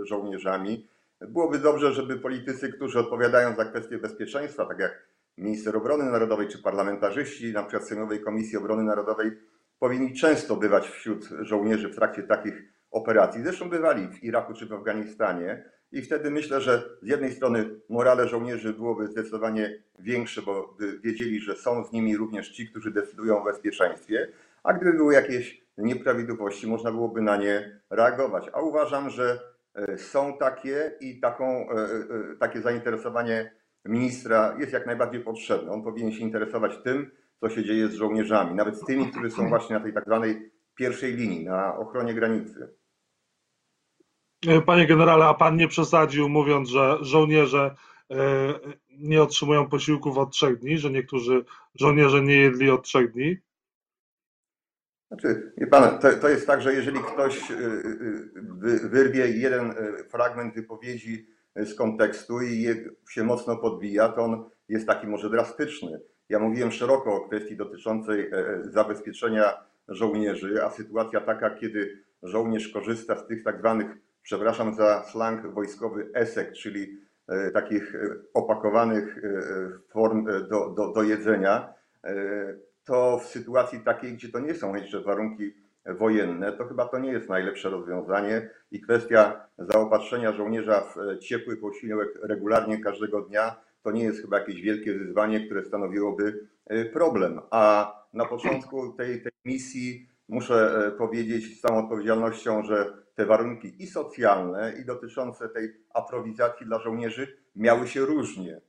żołnierzami. 0.08 0.88
Byłoby 1.20 1.58
dobrze, 1.58 1.92
żeby 1.92 2.16
politycy, 2.16 2.72
którzy 2.72 2.98
odpowiadają 2.98 3.56
za 3.56 3.64
kwestie 3.64 3.98
bezpieczeństwa, 3.98 4.66
tak 4.66 4.78
jak 4.78 5.08
minister 5.38 5.76
obrony 5.76 6.04
narodowej 6.04 6.48
czy 6.48 6.62
parlamentarzyści, 6.62 7.52
na 7.52 7.62
przykład 7.62 7.88
Sejmowej 7.88 8.20
Komisji 8.20 8.58
Obrony 8.58 8.84
Narodowej, 8.84 9.30
powinni 9.78 10.14
często 10.14 10.56
bywać 10.56 10.88
wśród 10.88 11.28
żołnierzy 11.40 11.88
w 11.88 11.94
trakcie 11.94 12.22
takich 12.22 12.62
operacji. 12.90 13.42
Zresztą 13.42 13.70
bywali 13.70 14.08
w 14.08 14.24
Iraku 14.24 14.54
czy 14.54 14.66
w 14.66 14.72
Afganistanie. 14.72 15.70
I 15.92 16.02
wtedy 16.02 16.30
myślę, 16.30 16.60
że 16.60 16.82
z 17.02 17.08
jednej 17.08 17.32
strony 17.32 17.70
morale 17.88 18.28
żołnierzy 18.28 18.72
byłoby 18.72 19.06
zdecydowanie 19.06 19.82
większe, 19.98 20.42
bo 20.42 20.76
wiedzieli, 21.04 21.40
że 21.40 21.56
są 21.56 21.84
z 21.84 21.92
nimi 21.92 22.16
również 22.16 22.50
ci, 22.50 22.68
którzy 22.70 22.90
decydują 22.90 23.42
o 23.42 23.44
bezpieczeństwie, 23.44 24.28
a 24.62 24.72
gdyby 24.72 24.92
były 24.92 25.14
jakieś 25.14 25.62
nieprawidłowości, 25.78 26.66
można 26.66 26.92
byłoby 26.92 27.22
na 27.22 27.36
nie 27.36 27.80
reagować. 27.90 28.50
A 28.52 28.60
uważam, 28.60 29.10
że 29.10 29.40
e, 29.74 29.98
są 29.98 30.38
takie 30.38 30.92
i 31.00 31.20
taką, 31.20 31.70
e, 31.70 31.74
e, 31.74 32.36
takie 32.40 32.60
zainteresowanie 32.60 33.52
ministra 33.84 34.56
jest 34.58 34.72
jak 34.72 34.86
najbardziej 34.86 35.20
potrzebne. 35.20 35.72
On 35.72 35.82
powinien 35.82 36.12
się 36.12 36.20
interesować 36.20 36.82
tym, 36.84 37.10
co 37.40 37.48
się 37.48 37.64
dzieje 37.64 37.88
z 37.88 37.94
żołnierzami, 37.94 38.54
nawet 38.54 38.76
z 38.76 38.84
tymi, 38.84 39.10
którzy 39.10 39.30
są 39.30 39.48
właśnie 39.48 39.76
na 39.76 39.82
tej 39.82 39.92
tak 39.92 40.04
zwanej 40.04 40.52
pierwszej 40.74 41.12
linii, 41.12 41.44
na 41.44 41.76
ochronie 41.76 42.14
granicy. 42.14 42.68
Panie 44.66 44.86
generale, 44.86 45.24
a 45.24 45.34
pan 45.34 45.56
nie 45.56 45.68
przesadził, 45.68 46.28
mówiąc, 46.28 46.68
że 46.68 46.98
żołnierze 47.00 47.74
e, 48.10 48.16
nie 48.90 49.22
otrzymują 49.22 49.68
posiłków 49.68 50.18
od 50.18 50.32
trzech 50.32 50.58
dni, 50.58 50.78
że 50.78 50.90
niektórzy 50.90 51.44
żołnierze 51.74 52.22
nie 52.22 52.36
jedli 52.36 52.70
od 52.70 52.84
trzech 52.84 53.12
dni? 53.12 53.36
Znaczy, 55.08 55.52
wie 55.56 55.66
pan, 55.66 55.98
to, 55.98 56.12
to 56.12 56.28
jest 56.28 56.46
tak, 56.46 56.62
że 56.62 56.74
jeżeli 56.74 57.00
ktoś 57.00 57.50
e, 57.50 57.54
e, 57.54 58.88
wyrwie 58.88 59.28
jeden 59.28 59.74
fragment 60.08 60.54
wypowiedzi 60.54 61.26
z 61.56 61.74
kontekstu 61.74 62.40
i 62.40 62.66
się 63.10 63.24
mocno 63.24 63.56
podbija, 63.56 64.08
to 64.08 64.22
on 64.22 64.50
jest 64.68 64.86
taki 64.86 65.06
może 65.06 65.30
drastyczny. 65.30 66.00
Ja 66.28 66.38
mówiłem 66.38 66.72
szeroko 66.72 67.14
o 67.14 67.20
kwestii 67.20 67.56
dotyczącej 67.56 68.30
zabezpieczenia 68.64 69.52
żołnierzy, 69.88 70.64
a 70.64 70.70
sytuacja 70.70 71.20
taka, 71.20 71.50
kiedy 71.50 72.02
żołnierz 72.22 72.68
korzysta 72.68 73.16
z 73.16 73.26
tych 73.26 73.44
tak 73.44 73.58
zwanych 73.58 73.96
przepraszam 74.28 74.74
za 74.74 75.02
slang 75.02 75.46
wojskowy 75.46 76.10
esek, 76.14 76.52
czyli 76.52 76.98
e, 77.28 77.50
takich 77.50 77.94
e, 77.94 77.98
opakowanych 78.34 79.18
e, 79.18 79.30
form 79.88 80.24
do, 80.50 80.70
do, 80.70 80.92
do 80.92 81.02
jedzenia, 81.02 81.74
to 82.84 83.18
w 83.18 83.26
sytuacji 83.26 83.80
takiej, 83.80 84.12
gdzie 84.12 84.28
to 84.28 84.40
nie 84.40 84.54
są 84.54 84.74
jeszcze 84.74 85.00
warunki 85.00 85.54
wojenne, 85.86 86.52
to 86.52 86.64
chyba 86.64 86.88
to 86.88 86.98
nie 86.98 87.12
jest 87.12 87.28
najlepsze 87.28 87.70
rozwiązanie 87.70 88.50
i 88.70 88.80
kwestia 88.80 89.48
zaopatrzenia 89.58 90.32
żołnierza 90.32 90.80
w 90.80 91.18
ciepły 91.18 91.56
posiłek 91.56 92.08
regularnie 92.22 92.80
każdego 92.80 93.20
dnia 93.20 93.60
to 93.82 93.90
nie 93.90 94.04
jest 94.04 94.20
chyba 94.22 94.38
jakieś 94.38 94.62
wielkie 94.62 94.94
wyzwanie, 94.94 95.46
które 95.46 95.64
stanowiłoby 95.64 96.48
problem. 96.92 97.40
A 97.50 97.92
na 98.12 98.24
początku 98.24 98.92
tej, 98.92 99.22
tej 99.22 99.32
misji 99.44 100.08
muszę 100.28 100.92
powiedzieć 100.98 101.58
z 101.58 101.60
całą 101.60 101.84
odpowiedzialnością, 101.84 102.62
że 102.62 102.92
te 103.14 103.26
warunki 103.26 103.82
i 103.82 103.86
socjalne, 103.86 104.72
i 104.80 104.84
dotyczące 104.84 105.48
tej 105.48 105.74
aprowizacji 105.94 106.66
dla 106.66 106.78
żołnierzy 106.78 107.38
miały 107.56 107.88
się 107.88 108.00
różnie. 108.00 108.60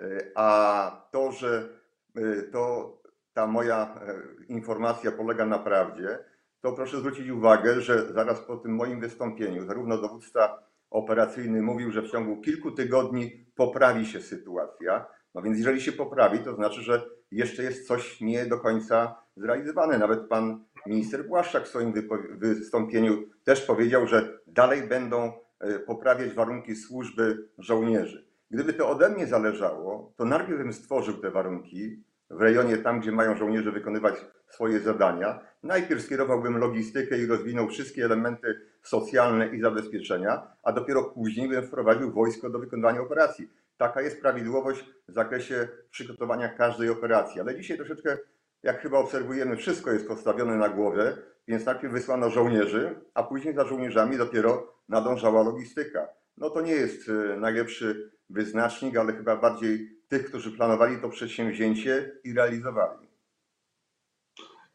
E, 0.00 0.20
a 0.34 1.08
to, 1.12 1.32
że 1.32 1.68
e, 2.16 2.42
to 2.42 2.92
ta 3.32 3.46
moja 3.46 3.94
e, 3.94 4.14
informacja 4.48 5.12
polega 5.12 5.46
na 5.46 5.58
prawdzie, 5.58 6.18
to 6.60 6.72
proszę 6.72 6.98
zwrócić 6.98 7.30
uwagę, 7.30 7.80
że 7.80 8.12
zaraz 8.12 8.40
po 8.40 8.56
tym 8.56 8.74
moim 8.74 9.00
wystąpieniu 9.00 9.66
zarówno 9.66 9.98
dowódca 9.98 10.58
operacyjny 10.90 11.62
mówił, 11.62 11.90
że 11.90 12.02
w 12.02 12.10
ciągu 12.10 12.40
kilku 12.40 12.70
tygodni 12.70 13.46
poprawi 13.54 14.06
się 14.06 14.20
sytuacja. 14.20 15.06
No 15.34 15.42
więc 15.42 15.58
jeżeli 15.58 15.80
się 15.80 15.92
poprawi, 15.92 16.38
to 16.38 16.54
znaczy, 16.54 16.80
że 16.82 17.02
jeszcze 17.30 17.62
jest 17.62 17.86
coś 17.86 18.20
nie 18.20 18.46
do 18.46 18.58
końca 18.58 19.16
zrealizowane. 19.36 19.98
Nawet 19.98 20.28
pan 20.28 20.64
minister 20.86 21.28
Błaszczak 21.28 21.64
w 21.64 21.68
swoim 21.68 21.92
wystąpieniu 22.30 23.22
też 23.44 23.60
powiedział, 23.60 24.06
że 24.06 24.38
dalej 24.46 24.82
będą 24.82 25.32
e, 25.60 25.78
poprawiać 25.78 26.34
warunki 26.34 26.76
służby 26.76 27.48
żołnierzy. 27.58 28.30
Gdyby 28.50 28.72
to 28.72 28.88
ode 28.88 29.08
mnie 29.08 29.26
zależało, 29.26 30.12
to 30.16 30.24
najpierw 30.24 30.58
bym 30.58 30.72
stworzył 30.72 31.14
te 31.14 31.30
warunki 31.30 32.02
w 32.30 32.40
rejonie 32.40 32.78
tam, 32.78 33.00
gdzie 33.00 33.12
mają 33.12 33.36
żołnierze 33.36 33.72
wykonywać 33.72 34.14
swoje 34.48 34.80
zadania. 34.80 35.40
Najpierw 35.62 36.02
skierowałbym 36.02 36.58
logistykę 36.58 37.18
i 37.18 37.26
rozwinął 37.26 37.68
wszystkie 37.68 38.04
elementy 38.04 38.60
socjalne 38.82 39.48
i 39.48 39.60
zabezpieczenia, 39.60 40.42
a 40.62 40.72
dopiero 40.72 41.04
później 41.04 41.48
bym 41.48 41.66
wprowadził 41.66 42.12
wojsko 42.12 42.50
do 42.50 42.58
wykonywania 42.58 43.00
operacji. 43.00 43.50
Taka 43.76 44.02
jest 44.02 44.20
prawidłowość 44.20 44.84
w 45.08 45.12
zakresie 45.12 45.68
przygotowania 45.90 46.48
każdej 46.48 46.90
operacji. 46.90 47.40
Ale 47.40 47.56
dzisiaj 47.56 47.76
troszeczkę 47.76 48.18
jak 48.62 48.80
chyba 48.82 48.98
obserwujemy, 48.98 49.56
wszystko 49.56 49.92
jest 49.92 50.08
postawione 50.08 50.56
na 50.56 50.68
głowę, 50.68 51.16
więc 51.48 51.64
najpierw 51.64 51.92
wysłano 51.92 52.30
żołnierzy, 52.30 53.00
a 53.14 53.22
później 53.22 53.54
za 53.54 53.64
żołnierzami 53.64 54.16
dopiero 54.16 54.74
nadążała 54.88 55.42
logistyka. 55.42 56.08
No 56.36 56.50
to 56.50 56.60
nie 56.60 56.72
jest 56.72 57.08
e, 57.08 57.36
najlepszy 57.36 58.12
wyznacznik, 58.30 58.96
ale 58.96 59.12
chyba 59.12 59.36
bardziej 59.36 60.00
tych, 60.08 60.28
którzy 60.28 60.52
planowali 60.52 61.00
to 61.00 61.08
przedsięwzięcie 61.08 62.12
i 62.24 62.34
realizowali. 62.34 63.08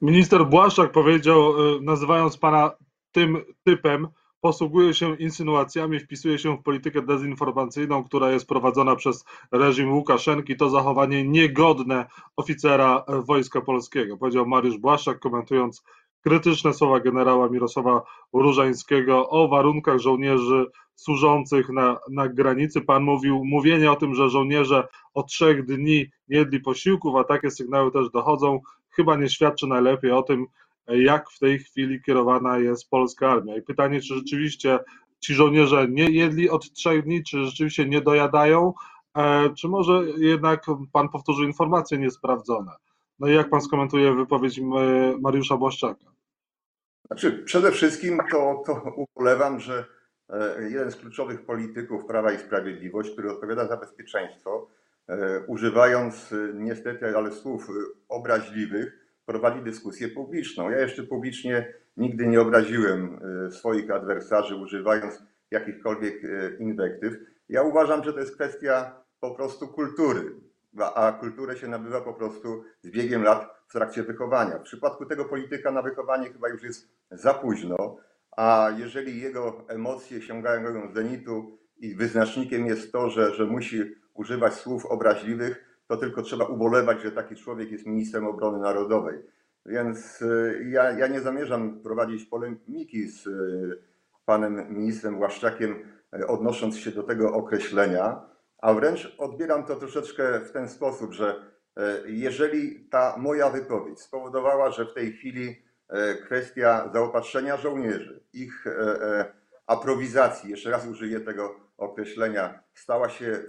Minister 0.01 0.45
Błaszczak 0.45 0.91
powiedział, 0.91 1.51
e, 1.51 1.81
nazywając 1.81 2.37
pana 2.37 2.71
tym 3.11 3.45
typem, 3.63 4.07
posługuje 4.45 4.93
się 4.93 5.15
insynuacjami, 5.15 5.99
wpisuje 5.99 6.39
się 6.39 6.57
w 6.57 6.63
politykę 6.63 7.01
dezinformacyjną, 7.01 8.03
która 8.03 8.31
jest 8.31 8.47
prowadzona 8.47 8.95
przez 8.95 9.25
reżim 9.51 9.93
Łukaszenki. 9.93 10.55
To 10.55 10.69
zachowanie 10.69 11.23
niegodne 11.23 12.05
oficera 12.35 13.03
Wojska 13.07 13.61
Polskiego, 13.61 14.17
powiedział 14.17 14.45
Mariusz 14.45 14.77
Błaszczak, 14.77 15.19
komentując 15.19 15.83
krytyczne 16.21 16.73
słowa 16.73 16.99
generała 16.99 17.49
Mirosława 17.49 18.03
Różańskiego 18.33 19.29
o 19.29 19.47
warunkach 19.47 19.99
żołnierzy 19.99 20.65
służących 20.95 21.69
na, 21.69 21.97
na 22.09 22.27
granicy. 22.27 22.81
Pan 22.81 23.03
mówił, 23.03 23.45
mówienie 23.45 23.91
o 23.91 23.95
tym, 23.95 24.15
że 24.15 24.29
żołnierze 24.29 24.87
od 25.13 25.27
trzech 25.27 25.65
dni 25.65 26.05
nie 26.27 26.37
jedli 26.37 26.59
posiłków, 26.59 27.15
a 27.15 27.23
takie 27.23 27.51
sygnały 27.51 27.91
też 27.91 28.09
dochodzą, 28.09 28.59
chyba 28.89 29.15
nie 29.15 29.29
świadczy 29.29 29.67
najlepiej 29.67 30.11
o 30.11 30.23
tym, 30.23 30.45
jak 30.87 31.29
w 31.29 31.39
tej 31.39 31.59
chwili 31.59 32.01
kierowana 32.01 32.57
jest 32.57 32.89
polska 32.89 33.31
armia. 33.31 33.57
I 33.57 33.61
pytanie, 33.61 34.01
czy 34.01 34.15
rzeczywiście 34.15 34.79
ci 35.19 35.33
żołnierze 35.33 35.87
nie 35.89 36.09
jedli 36.09 36.49
od 36.49 36.71
trzech 36.71 37.03
dni, 37.03 37.23
czy 37.23 37.45
rzeczywiście 37.45 37.85
nie 37.85 38.01
dojadają, 38.01 38.73
e, 39.17 39.49
czy 39.49 39.67
może 39.67 40.03
jednak 40.17 40.65
pan 40.93 41.09
powtórzył 41.09 41.45
informacje 41.45 41.97
niesprawdzone. 41.97 42.71
No 43.19 43.27
i 43.27 43.33
jak 43.33 43.49
pan 43.49 43.61
skomentuje 43.61 44.13
wypowiedź 44.13 44.59
Mariusza 45.21 45.57
Błaszczaka? 45.57 46.05
Znaczy, 47.07 47.43
przede 47.45 47.71
wszystkim 47.71 48.19
to, 48.31 48.63
to 48.65 48.93
ubolewam, 48.95 49.59
że 49.59 49.85
e, 50.29 50.69
jeden 50.69 50.91
z 50.91 50.95
kluczowych 50.95 51.45
polityków 51.45 52.05
Prawa 52.05 52.31
i 52.31 52.37
Sprawiedliwość, 52.37 53.11
który 53.11 53.31
odpowiada 53.31 53.67
za 53.67 53.77
bezpieczeństwo, 53.77 54.67
e, 55.07 55.39
używając 55.47 56.33
niestety, 56.53 57.17
ale 57.17 57.31
słów 57.31 57.67
obraźliwych, 58.09 59.04
prowadzi 59.25 59.61
dyskusję 59.61 60.07
publiczną. 60.07 60.69
Ja 60.69 60.79
jeszcze 60.79 61.03
publicznie 61.03 61.73
nigdy 61.97 62.27
nie 62.27 62.41
obraziłem 62.41 63.19
e, 63.47 63.51
swoich 63.51 63.91
adwersarzy, 63.91 64.55
używając 64.55 65.23
jakichkolwiek 65.51 66.23
e, 66.23 66.57
inwektyw. 66.59 67.13
Ja 67.49 67.63
uważam, 67.63 68.03
że 68.03 68.13
to 68.13 68.19
jest 68.19 68.35
kwestia 68.35 69.01
po 69.19 69.31
prostu 69.31 69.67
kultury, 69.67 70.31
a 70.95 71.11
kulturę 71.11 71.57
się 71.57 71.67
nabywa 71.67 72.01
po 72.01 72.13
prostu 72.13 72.63
z 72.81 72.89
biegiem 72.89 73.23
lat 73.23 73.55
w 73.67 73.73
trakcie 73.73 74.03
wychowania. 74.03 74.59
W 74.59 74.63
przypadku 74.63 75.05
tego 75.05 75.25
polityka 75.25 75.71
na 75.71 75.81
wychowanie 75.81 76.29
chyba 76.29 76.49
już 76.49 76.63
jest 76.63 76.89
za 77.11 77.33
późno, 77.33 77.97
a 78.37 78.69
jeżeli 78.77 79.21
jego 79.21 79.65
emocje 79.67 80.21
sięgają 80.21 80.93
zenitu 80.93 81.57
i 81.77 81.95
wyznacznikiem 81.95 82.65
jest 82.65 82.91
to, 82.91 83.09
że, 83.09 83.33
że 83.33 83.45
musi 83.45 83.95
używać 84.13 84.53
słów 84.53 84.85
obraźliwych, 84.85 85.64
to 85.87 85.97
tylko 85.97 86.21
trzeba 86.21 86.45
ubolewać, 86.45 87.01
że 87.01 87.11
taki 87.11 87.35
człowiek 87.35 87.71
jest 87.71 87.85
ministrem 87.85 88.27
obrony 88.27 88.59
narodowej. 88.59 89.19
Więc 89.65 90.21
y, 90.21 90.67
ja, 90.69 90.91
ja 90.91 91.07
nie 91.07 91.21
zamierzam 91.21 91.79
prowadzić 91.79 92.25
polemiki 92.25 93.07
z 93.07 93.27
y, 93.27 93.81
panem 94.25 94.77
ministrem 94.77 95.17
Błaszczakiem, 95.17 95.75
y, 96.19 96.27
odnosząc 96.27 96.77
się 96.77 96.91
do 96.91 97.03
tego 97.03 97.33
określenia, 97.33 98.21
a 98.57 98.73
wręcz 98.73 99.15
odbieram 99.17 99.63
to 99.63 99.75
troszeczkę 99.75 100.39
w 100.39 100.51
ten 100.51 100.69
sposób, 100.69 101.13
że 101.13 101.55
jeżeli 102.05 102.79
ta 102.89 103.15
moja 103.17 103.49
wypowiedź 103.49 103.99
spowodowała, 103.99 104.71
że 104.71 104.85
w 104.85 104.93
tej 104.93 105.11
chwili 105.13 105.63
kwestia 106.25 106.89
zaopatrzenia 106.93 107.57
żołnierzy, 107.57 108.23
ich 108.33 108.65
aprowizacji, 109.67 110.49
jeszcze 110.49 110.69
raz 110.69 110.87
użyję 110.87 111.19
tego 111.19 111.55
określenia, 111.77 112.59
stała 112.73 113.09
się 113.09 113.43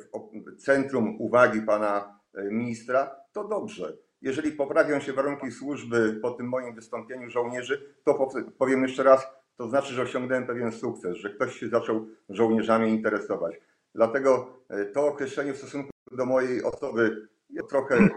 centrum 0.58 1.16
uwagi 1.20 1.62
pana 1.62 2.20
ministra, 2.50 3.16
to 3.32 3.48
dobrze. 3.48 3.96
Jeżeli 4.22 4.52
poprawią 4.52 5.00
się 5.00 5.12
warunki 5.12 5.50
służby 5.50 6.18
po 6.22 6.30
tym 6.30 6.48
moim 6.48 6.74
wystąpieniu 6.74 7.30
żołnierzy, 7.30 7.94
to 8.04 8.28
powiem 8.58 8.82
jeszcze 8.82 9.02
raz, 9.02 9.26
to 9.56 9.68
znaczy, 9.68 9.94
że 9.94 10.02
osiągnąłem 10.02 10.46
pewien 10.46 10.72
sukces, 10.72 11.16
że 11.16 11.30
ktoś 11.30 11.58
się 11.58 11.68
zaczął 11.68 12.06
żołnierzami 12.28 12.90
interesować. 12.90 13.54
Dlatego 13.94 14.48
e, 14.68 14.84
to 14.84 15.06
określenie 15.06 15.52
w 15.52 15.56
stosunku 15.56 15.90
do 16.12 16.26
mojej 16.26 16.64
osoby 16.64 17.28
jest 17.50 17.68
trochę 17.68 18.08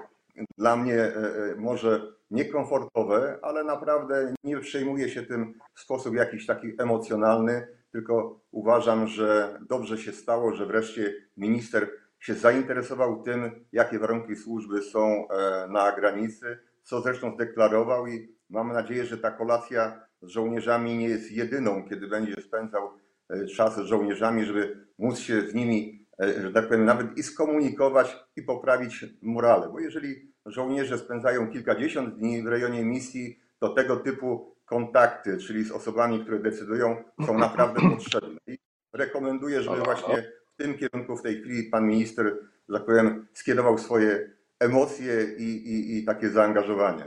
dla 0.58 0.76
mnie 0.76 0.96
e, 0.96 1.16
e, 1.16 1.56
może 1.58 2.14
niekomfortowe, 2.32 3.40
ale 3.42 3.64
naprawdę 3.64 4.34
nie 4.44 4.60
przejmuję 4.60 5.10
się 5.10 5.24
tym 5.24 5.54
w 5.74 5.80
sposób 5.80 6.16
jakiś 6.16 6.46
taki 6.46 6.74
emocjonalny, 6.78 7.68
tylko 7.92 8.40
uważam, 8.52 9.08
że 9.08 9.60
dobrze 9.70 9.98
się 9.98 10.12
stało, 10.12 10.56
że 10.56 10.66
wreszcie 10.66 11.14
minister 11.38 11.90
się 12.20 12.34
zainteresował 12.34 13.24
tym, 13.24 13.66
jakie 13.72 14.00
warunki 14.00 14.36
służby 14.36 14.82
są 14.82 15.28
e, 15.30 15.68
na 15.68 15.92
granicy, 15.92 16.60
co 16.84 17.02
zresztą 17.02 17.34
zdeklarował 17.34 18.08
i 18.08 18.36
mam 18.50 18.74
nadzieję, 18.74 19.06
że 19.06 19.18
ta 19.18 19.32
kolacja 19.32 20.02
z 20.22 20.28
żołnierzami 20.28 20.98
nie 20.98 21.10
jest 21.10 21.32
jedyną, 21.32 21.86
kiedy 21.90 22.08
będzie 22.08 22.42
spędzał 22.42 22.90
e, 23.30 23.46
czas 23.46 23.76
z 23.76 23.80
żołnierzami, 23.80 24.46
żeby 24.46 24.88
móc 24.98 25.20
się 25.20 25.42
z 25.42 25.54
nimi, 25.54 26.06
e, 26.22 26.42
że 26.42 26.52
tak 26.52 26.68
powiem, 26.68 26.86
nawet 26.86 27.18
i 27.18 27.24
skomunikować 27.24 28.26
i 28.36 28.42
poprawić 28.42 29.06
morale. 29.22 29.70
Bo 29.70 29.80
jeżeli 29.80 30.34
żołnierze 30.46 30.98
spędzają 30.98 31.52
kilkadziesiąt 31.52 32.18
dni 32.18 32.44
w 32.44 32.48
rejonie 32.48 32.86
misji, 32.86 33.40
to 33.60 33.70
tego 33.70 33.96
typu 33.96 34.56
kontakty, 34.66 35.38
czyli 35.38 35.64
z 35.64 35.72
osobami, 35.72 36.20
które 36.20 36.40
decydują, 36.40 37.04
są 37.26 37.38
naprawdę 37.48 37.82
potrzebne. 37.90 38.40
I 38.48 38.58
rekomenduję, 38.94 39.62
żeby 39.62 39.82
właśnie 39.82 40.39
tym 40.60 40.78
kierunku 40.78 41.18
w 41.18 41.22
tej 41.22 41.42
chwili 41.42 41.64
pan 41.64 41.88
minister, 41.88 42.38
że 42.70 42.78
tak 42.78 42.86
powiem, 42.86 43.28
skierował 43.34 43.78
swoje 43.78 44.32
emocje 44.60 45.14
i, 45.38 45.44
i, 45.44 45.98
i 45.98 46.06
takie 46.06 46.30
zaangażowanie. 46.30 47.04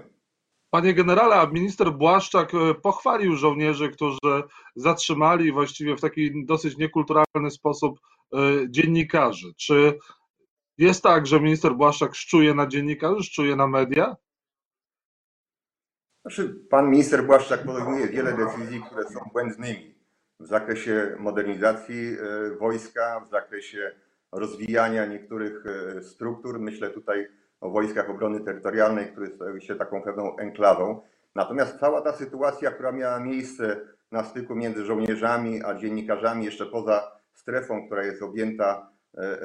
Panie 0.70 0.94
generale, 0.94 1.34
a 1.34 1.46
minister 1.46 1.92
Błaszczak 1.92 2.54
e, 2.54 2.74
pochwalił 2.74 3.36
żołnierzy, 3.36 3.90
którzy 3.90 4.42
zatrzymali 4.76 5.52
właściwie 5.52 5.96
w 5.96 6.00
taki 6.00 6.46
dosyć 6.46 6.76
niekulturalny 6.76 7.50
sposób 7.50 8.00
e, 8.32 8.38
dziennikarzy. 8.70 9.54
Czy 9.56 9.98
jest 10.78 11.02
tak, 11.02 11.26
że 11.26 11.40
minister 11.40 11.74
Błaszczak 11.74 12.14
szczuje 12.14 12.54
na 12.54 12.66
dziennikarzy, 12.66 13.22
szczuje 13.22 13.56
na 13.56 13.66
media? 13.66 14.16
Znaczy, 16.22 16.54
pan 16.70 16.90
minister 16.90 17.26
Błaszczak 17.26 17.64
podejmuje 17.64 18.08
wiele 18.08 18.36
decyzji, 18.36 18.82
które 18.82 19.04
są 19.04 19.20
błędnymi 19.32 20.01
w 20.42 20.46
zakresie 20.46 21.16
modernizacji 21.18 22.16
e, 22.16 22.56
wojska, 22.56 23.20
w 23.20 23.30
zakresie 23.30 23.92
rozwijania 24.32 25.06
niektórych 25.06 25.64
e, 25.66 26.02
struktur. 26.02 26.60
Myślę 26.60 26.90
tutaj 26.90 27.28
o 27.60 27.70
wojskach 27.70 28.10
obrony 28.10 28.40
terytorialnej, 28.40 29.12
które 29.12 29.26
stały 29.26 29.60
się 29.60 29.74
taką 29.74 30.02
pewną 30.02 30.36
enklawą. 30.36 31.00
Natomiast 31.34 31.80
cała 31.80 32.00
ta 32.00 32.12
sytuacja, 32.12 32.70
która 32.70 32.92
miała 32.92 33.20
miejsce 33.20 33.80
na 34.10 34.24
styku 34.24 34.54
między 34.54 34.84
żołnierzami 34.84 35.62
a 35.64 35.74
dziennikarzami, 35.74 36.44
jeszcze 36.44 36.66
poza 36.66 37.12
strefą, 37.32 37.86
która 37.86 38.04
jest 38.04 38.22
objęta 38.22 38.90
e, 39.14 39.38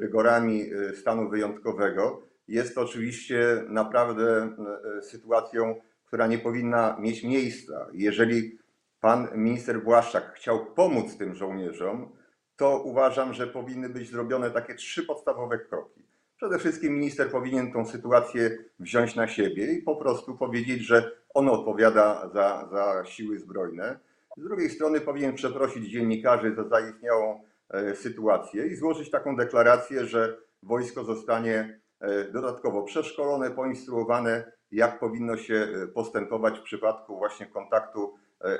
rygorami 0.00 0.64
stanu 0.94 1.30
wyjątkowego, 1.30 2.22
jest 2.48 2.78
oczywiście 2.78 3.64
naprawdę 3.68 4.56
sytuacją, 5.02 5.74
która 6.06 6.26
nie 6.26 6.38
powinna 6.38 6.96
mieć 7.00 7.24
miejsca. 7.24 7.86
Jeżeli 7.92 8.58
pan 9.04 9.28
minister 9.34 9.82
Błaszczak 9.82 10.34
chciał 10.34 10.66
pomóc 10.66 11.16
tym 11.16 11.34
żołnierzom, 11.34 12.12
to 12.56 12.82
uważam, 12.82 13.32
że 13.32 13.46
powinny 13.46 13.88
być 13.88 14.10
zrobione 14.10 14.50
takie 14.50 14.74
trzy 14.74 15.02
podstawowe 15.02 15.58
kroki. 15.58 16.06
Przede 16.36 16.58
wszystkim 16.58 16.94
minister 16.94 17.30
powinien 17.30 17.72
tą 17.72 17.86
sytuację 17.86 18.58
wziąć 18.78 19.16
na 19.16 19.28
siebie 19.28 19.72
i 19.72 19.82
po 19.82 19.96
prostu 19.96 20.36
powiedzieć, 20.36 20.80
że 20.80 21.10
on 21.34 21.48
odpowiada 21.48 22.30
za, 22.34 22.68
za 22.72 23.04
siły 23.04 23.38
zbrojne. 23.38 23.98
Z 24.36 24.42
drugiej 24.42 24.70
strony 24.70 25.00
powinien 25.00 25.34
przeprosić 25.34 25.90
dziennikarzy 25.90 26.54
za 26.54 26.68
zaistniałą 26.68 27.40
e, 27.70 27.94
sytuację 27.94 28.66
i 28.66 28.74
złożyć 28.74 29.10
taką 29.10 29.36
deklarację, 29.36 30.06
że 30.06 30.38
wojsko 30.62 31.04
zostanie 31.04 31.80
e, 32.00 32.24
dodatkowo 32.24 32.82
przeszkolone, 32.82 33.50
poinstruowane, 33.50 34.52
jak 34.70 34.98
powinno 34.98 35.36
się 35.36 35.54
e, 35.54 35.86
postępować 35.86 36.58
w 36.58 36.62
przypadku 36.62 37.18
właśnie 37.18 37.46
kontaktu 37.46 38.14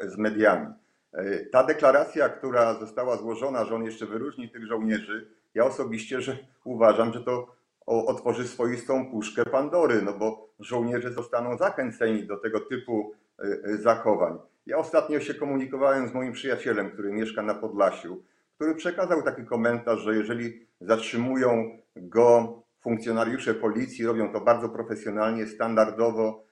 z 0.09 0.16
mediami. 0.18 0.66
E, 1.12 1.47
ta 1.47 1.64
deklaracja, 1.64 2.29
która 2.29 2.75
została 2.75 3.16
złożona, 3.16 3.64
że 3.64 3.75
on 3.75 3.85
jeszcze 3.85 4.07
wyróżni 4.07 4.51
tych 4.51 4.66
żołnierzy, 4.66 5.31
ja 5.55 5.64
osobiście 5.64 6.20
że 6.20 6.37
uważam, 6.64 7.12
że 7.12 7.20
to 7.20 7.55
otworzy 7.87 8.49
swoistą 8.49 9.11
puszkę 9.11 9.44
Pandory, 9.44 10.03
no 10.03 10.12
bo 10.12 10.49
żołnierze 10.61 11.12
zostaną 11.12 11.57
zachęceni 11.57 12.27
do 12.27 12.37
tego 12.37 12.61
typu 12.61 13.12
e, 13.38 13.77
zachowań. 13.77 14.38
Ja 14.66 14.79
ostatnio 14.79 15.20
się 15.20 15.35
komunikowałem 15.35 16.09
z 16.09 16.14
moim 16.14 16.33
przyjacielem, 16.33 16.90
który 16.90 17.12
mieszka 17.12 17.42
na 17.42 17.55
Podlasiu, 17.55 18.23
który 18.57 18.75
przekazał 18.75 19.23
taki 19.23 19.44
komentarz, 19.44 20.01
że 20.01 20.16
jeżeli 20.16 20.66
zatrzymują 20.81 21.79
go 21.97 22.62
funkcjonariusze 22.81 23.55
policji, 23.55 24.07
robią 24.07 24.33
to 24.33 24.40
bardzo 24.40 24.68
profesjonalnie, 24.68 25.47
standardowo, 25.47 26.44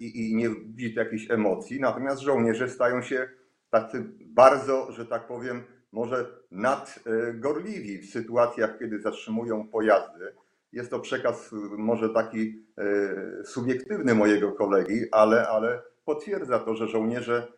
i, 0.00 0.30
i 0.30 0.36
nie 0.36 0.50
widzi 0.50 0.94
jakichś 0.94 1.30
emocji. 1.30 1.80
Natomiast 1.80 2.20
żołnierze 2.20 2.68
stają 2.68 3.02
się 3.02 3.28
tacy 3.70 4.04
bardzo, 4.20 4.92
że 4.92 5.06
tak 5.06 5.26
powiem, 5.26 5.62
może 5.92 6.26
nadgorliwi 6.50 7.98
w 7.98 8.10
sytuacjach, 8.10 8.78
kiedy 8.78 9.00
zatrzymują 9.00 9.68
pojazdy. 9.68 10.32
Jest 10.72 10.90
to 10.90 11.00
przekaz 11.00 11.50
może 11.78 12.08
taki 12.10 12.64
e, 12.78 13.44
subiektywny 13.44 14.14
mojego 14.14 14.52
kolegi, 14.52 15.04
ale, 15.12 15.48
ale 15.48 15.82
potwierdza 16.04 16.58
to, 16.58 16.74
że 16.74 16.88
żołnierze 16.88 17.52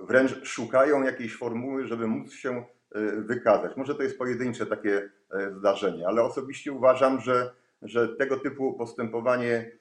wręcz 0.00 0.44
szukają 0.44 1.02
jakiejś 1.02 1.36
formuły, 1.36 1.86
żeby 1.86 2.06
móc 2.06 2.32
się 2.32 2.64
e, 2.92 3.00
wykazać. 3.20 3.76
Może 3.76 3.94
to 3.94 4.02
jest 4.02 4.18
pojedyncze 4.18 4.66
takie 4.66 5.10
e, 5.30 5.54
zdarzenie, 5.54 6.06
ale 6.08 6.22
osobiście 6.22 6.72
uważam, 6.72 7.20
że, 7.20 7.50
że 7.82 8.08
tego 8.08 8.36
typu 8.36 8.74
postępowanie 8.78 9.70
E, 9.72 9.77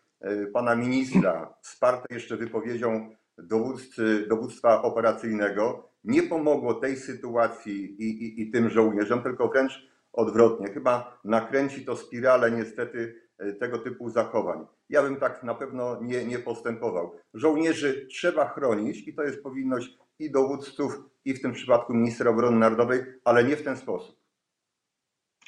pana 0.53 0.75
ministra, 0.75 1.53
wsparte 1.61 2.13
jeszcze 2.13 2.37
wypowiedzią 2.37 3.09
dowódcy, 3.37 4.25
dowództwa 4.29 4.81
operacyjnego, 4.81 5.89
nie 6.03 6.23
pomogło 6.23 6.73
tej 6.73 6.97
sytuacji 6.97 8.03
i, 8.03 8.23
i, 8.23 8.41
i 8.41 8.51
tym 8.51 8.69
żołnierzom, 8.69 9.23
tylko 9.23 9.47
wręcz 9.47 9.87
odwrotnie. 10.13 10.67
Chyba 10.67 11.19
nakręci 11.23 11.85
to 11.85 11.95
spiralę 11.95 12.51
niestety 12.51 13.21
e, 13.37 13.53
tego 13.53 13.79
typu 13.79 14.09
zachowań. 14.09 14.65
Ja 14.89 15.01
bym 15.01 15.15
tak 15.15 15.43
na 15.43 15.55
pewno 15.55 16.01
nie, 16.01 16.25
nie 16.25 16.39
postępował. 16.39 17.15
Żołnierzy 17.33 18.07
trzeba 18.11 18.47
chronić 18.47 19.07
i 19.07 19.13
to 19.13 19.23
jest 19.23 19.43
powinność 19.43 19.97
i 20.19 20.31
dowódców, 20.31 20.99
i 21.25 21.33
w 21.33 21.41
tym 21.41 21.53
przypadku 21.53 21.93
ministra 21.93 22.31
obrony 22.31 22.57
narodowej, 22.57 23.03
ale 23.23 23.43
nie 23.43 23.55
w 23.55 23.63
ten 23.63 23.77
sposób. 23.77 24.26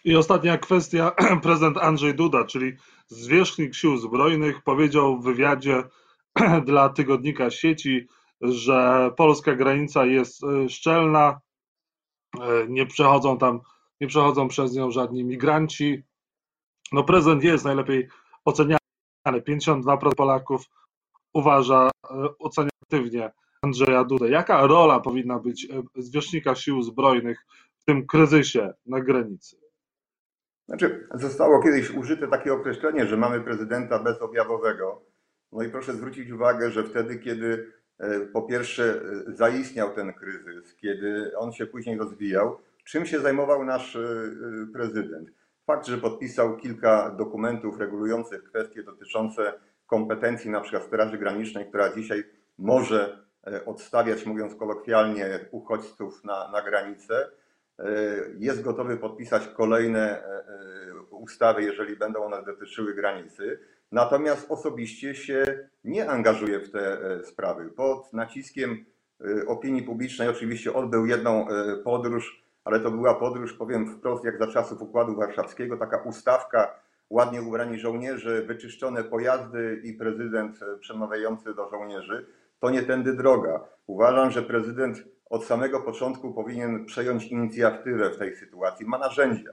I 0.04 0.16
ostatnia 0.16 0.58
kwestia. 0.58 1.12
Prezydent 1.44 1.78
Andrzej 1.78 2.16
Duda, 2.16 2.46
czyli 2.46 2.74
zwierzchnik 3.08 3.76
sił 3.76 3.98
zbrojnych, 3.98 4.64
powiedział 4.64 5.20
w 5.20 5.24
wywiadzie 5.24 5.84
dla 6.66 6.90
tygodnika 6.90 7.50
sieci, 7.50 8.08
że 8.42 9.12
polska 9.18 9.56
granica 9.56 10.06
jest 10.06 10.44
e, 10.44 10.70
szczelna, 10.70 11.40
e, 12.40 12.68
nie 12.68 12.86
przechodzą 12.86 13.38
tam, 13.38 13.60
nie 14.02 14.08
przechodzą 14.08 14.48
przez 14.48 14.74
nią 14.74 14.92
żadni 14.92 15.24
migranci. 15.24 16.04
No 16.92 17.04
prezydent 17.04 17.44
jest 17.44 17.66
najlepiej 17.66 18.08
oceniany. 18.46 18.80
52% 19.28 20.16
Polaków 20.16 20.66
uważa, 21.34 21.90
e, 22.12 22.30
ocenia 22.40 22.70
aktywnie 22.84 23.32
Andrzeja 23.62 24.04
Dudę. 24.04 24.30
Jaka 24.30 24.68
rola 24.68 25.00
powinna 25.00 25.40
być 25.40 25.68
zwierzchnika 25.96 26.56
sił 26.56 26.82
zbrojnych 26.82 27.46
w 27.78 27.86
tym 27.86 28.08
kryzysie 28.08 28.74
na 28.86 29.02
granicy? 29.02 29.59
Znaczy, 30.70 31.08
zostało 31.14 31.64
kiedyś 31.64 31.92
użyte 31.92 32.28
takie 32.28 32.54
określenie, 32.54 33.06
że 33.06 33.18
mamy 33.18 33.42
prezydenta 33.42 34.00
bezobjawowego. 34.00 35.02
No 35.52 35.64
i 35.64 35.70
proszę 35.70 35.94
zwrócić 35.94 36.32
uwagę, 36.32 36.72
że 36.72 36.84
wtedy, 36.84 37.20
kiedy 37.20 37.72
e, 38.00 38.20
po 38.20 38.42
pierwsze 38.42 38.84
e, 38.84 39.36
zaistniał 39.36 39.96
ten 39.96 40.14
kryzys, 40.14 40.76
kiedy 40.76 41.38
on 41.38 41.52
się 41.52 41.66
później 41.66 41.98
rozwijał, 41.98 42.58
czym 42.84 43.06
się 43.06 43.20
zajmował 43.20 43.66
nasz 43.66 43.96
e, 43.96 44.02
prezydent? 44.74 45.30
Fakt, 45.68 45.88
że 45.88 45.98
podpisał 45.98 46.58
kilka 46.58 47.10
dokumentów 47.10 47.80
regulujących 47.80 48.44
kwestie 48.44 48.84
dotyczące 48.84 49.54
kompetencji 49.88 50.52
przykład 50.62 50.84
Straży 50.84 51.18
Granicznej, 51.18 51.66
która 51.66 51.96
dzisiaj 51.96 52.24
może 52.58 53.24
odstawiać, 53.66 54.26
mówiąc 54.26 54.56
kolokwialnie, 54.56 55.40
uchodźców 55.52 56.24
na, 56.24 56.52
na 56.52 56.62
granicę, 56.62 57.30
jest 58.40 58.62
gotowy 58.62 58.98
podpisać 58.98 59.48
kolejne 59.48 60.24
ustawy, 61.12 61.64
jeżeli 61.64 61.96
będą 61.96 62.24
one 62.24 62.44
dotyczyły 62.44 62.94
granicy. 62.94 63.60
Natomiast 63.92 64.52
osobiście 64.52 65.16
się 65.16 65.44
nie 65.84 66.10
angażuje 66.10 66.60
w 66.60 66.72
te 66.72 66.98
sprawy. 67.24 67.70
Pod 67.70 68.14
naciskiem 68.14 68.86
opinii 69.48 69.84
publicznej 69.84 70.30
oczywiście 70.30 70.74
odbył 70.74 71.06
jedną 71.06 71.48
podróż, 71.84 72.44
ale 72.64 72.80
to 72.80 72.92
była 72.92 73.16
podróż, 73.16 73.54
powiem 73.54 73.98
wprost, 73.98 74.24
jak 74.24 74.40
za 74.40 74.48
czasów 74.48 74.82
Układu 74.82 75.16
Warszawskiego, 75.16 75.78
taka 75.78 75.98
ustawka 75.98 76.80
ładnie 77.10 77.42
ubrani 77.42 77.80
żołnierze, 77.80 78.42
wyczyszczone 78.42 79.04
pojazdy 79.04 79.82
i 79.84 79.94
prezydent 79.94 80.60
e, 80.62 80.78
przemawiający 80.78 81.54
do 81.54 81.70
żołnierzy, 81.70 82.26
to 82.60 82.70
nie 82.70 82.84
tędy 82.84 83.14
droga. 83.14 83.64
Uważam, 83.88 84.32
że 84.32 84.42
prezydent 84.42 85.04
od 85.30 85.46
samego 85.46 85.80
początku 85.80 86.34
powinien 86.34 86.86
przejąć 86.86 87.26
inicjatywę 87.26 88.10
w 88.10 88.18
tej 88.18 88.36
sytuacji. 88.36 88.86
Ma 88.86 88.98
narzędzia. 88.98 89.52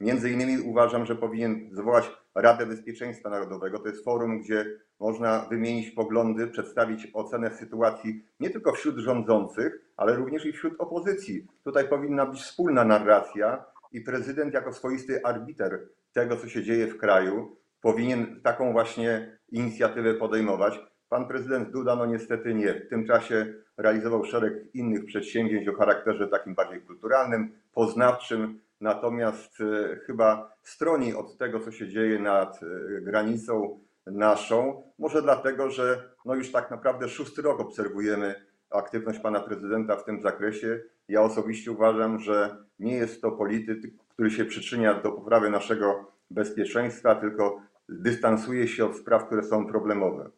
Między 0.00 0.30
innymi 0.30 0.60
uważam, 0.60 1.06
że 1.06 1.16
powinien 1.16 1.68
zwołać 1.72 2.10
Radę 2.34 2.66
Bezpieczeństwa 2.66 3.30
Narodowego. 3.30 3.78
To 3.78 3.88
jest 3.88 4.04
forum, 4.04 4.40
gdzie 4.40 4.66
można 5.00 5.46
wymienić 5.50 5.90
poglądy, 5.90 6.46
przedstawić 6.46 7.08
ocenę 7.14 7.50
sytuacji 7.50 8.24
nie 8.40 8.50
tylko 8.50 8.72
wśród 8.72 8.96
rządzących, 8.96 9.80
ale 9.96 10.14
również 10.14 10.46
i 10.46 10.52
wśród 10.52 10.80
opozycji. 10.80 11.46
Tutaj 11.64 11.88
powinna 11.88 12.26
być 12.26 12.40
wspólna 12.40 12.84
narracja 12.84 13.64
i 13.92 14.00
prezydent 14.00 14.54
jako 14.54 14.72
swoisty 14.72 15.24
arbiter 15.24 15.88
tego, 16.12 16.36
co 16.36 16.48
się 16.48 16.62
dzieje 16.62 16.86
w 16.86 16.98
kraju, 16.98 17.56
powinien 17.80 18.40
taką 18.42 18.72
właśnie 18.72 19.38
inicjatywę 19.52 20.14
podejmować. 20.14 20.80
Pan 21.16 21.28
prezydent 21.28 21.70
Duda, 21.70 21.96
no 21.96 22.06
niestety 22.06 22.54
nie. 22.54 22.74
W 22.74 22.88
tym 22.88 23.06
czasie 23.06 23.54
realizował 23.76 24.24
szereg 24.24 24.74
innych 24.74 25.04
przedsięwzięć 25.04 25.68
o 25.68 25.72
charakterze 25.72 26.28
takim 26.28 26.54
bardziej 26.54 26.80
kulturalnym, 26.80 27.52
poznawczym, 27.74 28.60
natomiast 28.80 29.60
e, 29.60 29.96
chyba 29.96 30.52
stroni 30.62 31.14
od 31.14 31.38
tego, 31.38 31.60
co 31.60 31.72
się 31.72 31.88
dzieje 31.88 32.18
nad 32.18 32.60
e, 32.62 33.00
granicą 33.00 33.80
naszą. 34.06 34.82
Może 34.98 35.22
dlatego, 35.22 35.70
że 35.70 36.10
no 36.24 36.34
już 36.34 36.52
tak 36.52 36.70
naprawdę 36.70 37.08
szósty 37.08 37.42
rok 37.42 37.60
obserwujemy 37.60 38.34
aktywność 38.70 39.18
pana 39.18 39.40
prezydenta 39.40 39.96
w 39.96 40.04
tym 40.04 40.22
zakresie. 40.22 40.80
Ja 41.08 41.22
osobiście 41.22 41.72
uważam, 41.72 42.18
że 42.18 42.56
nie 42.78 42.94
jest 42.94 43.22
to 43.22 43.32
polityk, 43.32 43.80
który 44.08 44.30
się 44.30 44.44
przyczynia 44.44 44.94
do 44.94 45.12
poprawy 45.12 45.50
naszego 45.50 46.12
bezpieczeństwa, 46.30 47.14
tylko 47.14 47.60
dystansuje 47.88 48.68
się 48.68 48.86
od 48.86 48.96
spraw, 48.96 49.26
które 49.26 49.42
są 49.42 49.66
problemowe. 49.66 50.30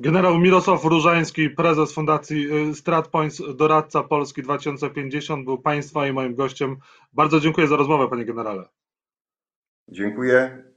Generał 0.00 0.38
Mirosław 0.38 0.84
Różański, 0.84 1.50
prezes 1.50 1.92
Fundacji 1.92 2.68
y, 2.70 2.74
StratPoints, 2.74 3.42
doradca 3.56 4.02
Polski 4.02 4.42
2050, 4.42 5.44
był 5.44 5.58
Państwa 5.58 6.06
i 6.06 6.12
moim 6.12 6.34
gościem. 6.34 6.76
Bardzo 7.12 7.40
dziękuję 7.40 7.66
za 7.66 7.76
rozmowę, 7.76 8.08
panie 8.08 8.24
generale. 8.24 8.68
Dziękuję. 9.88 10.69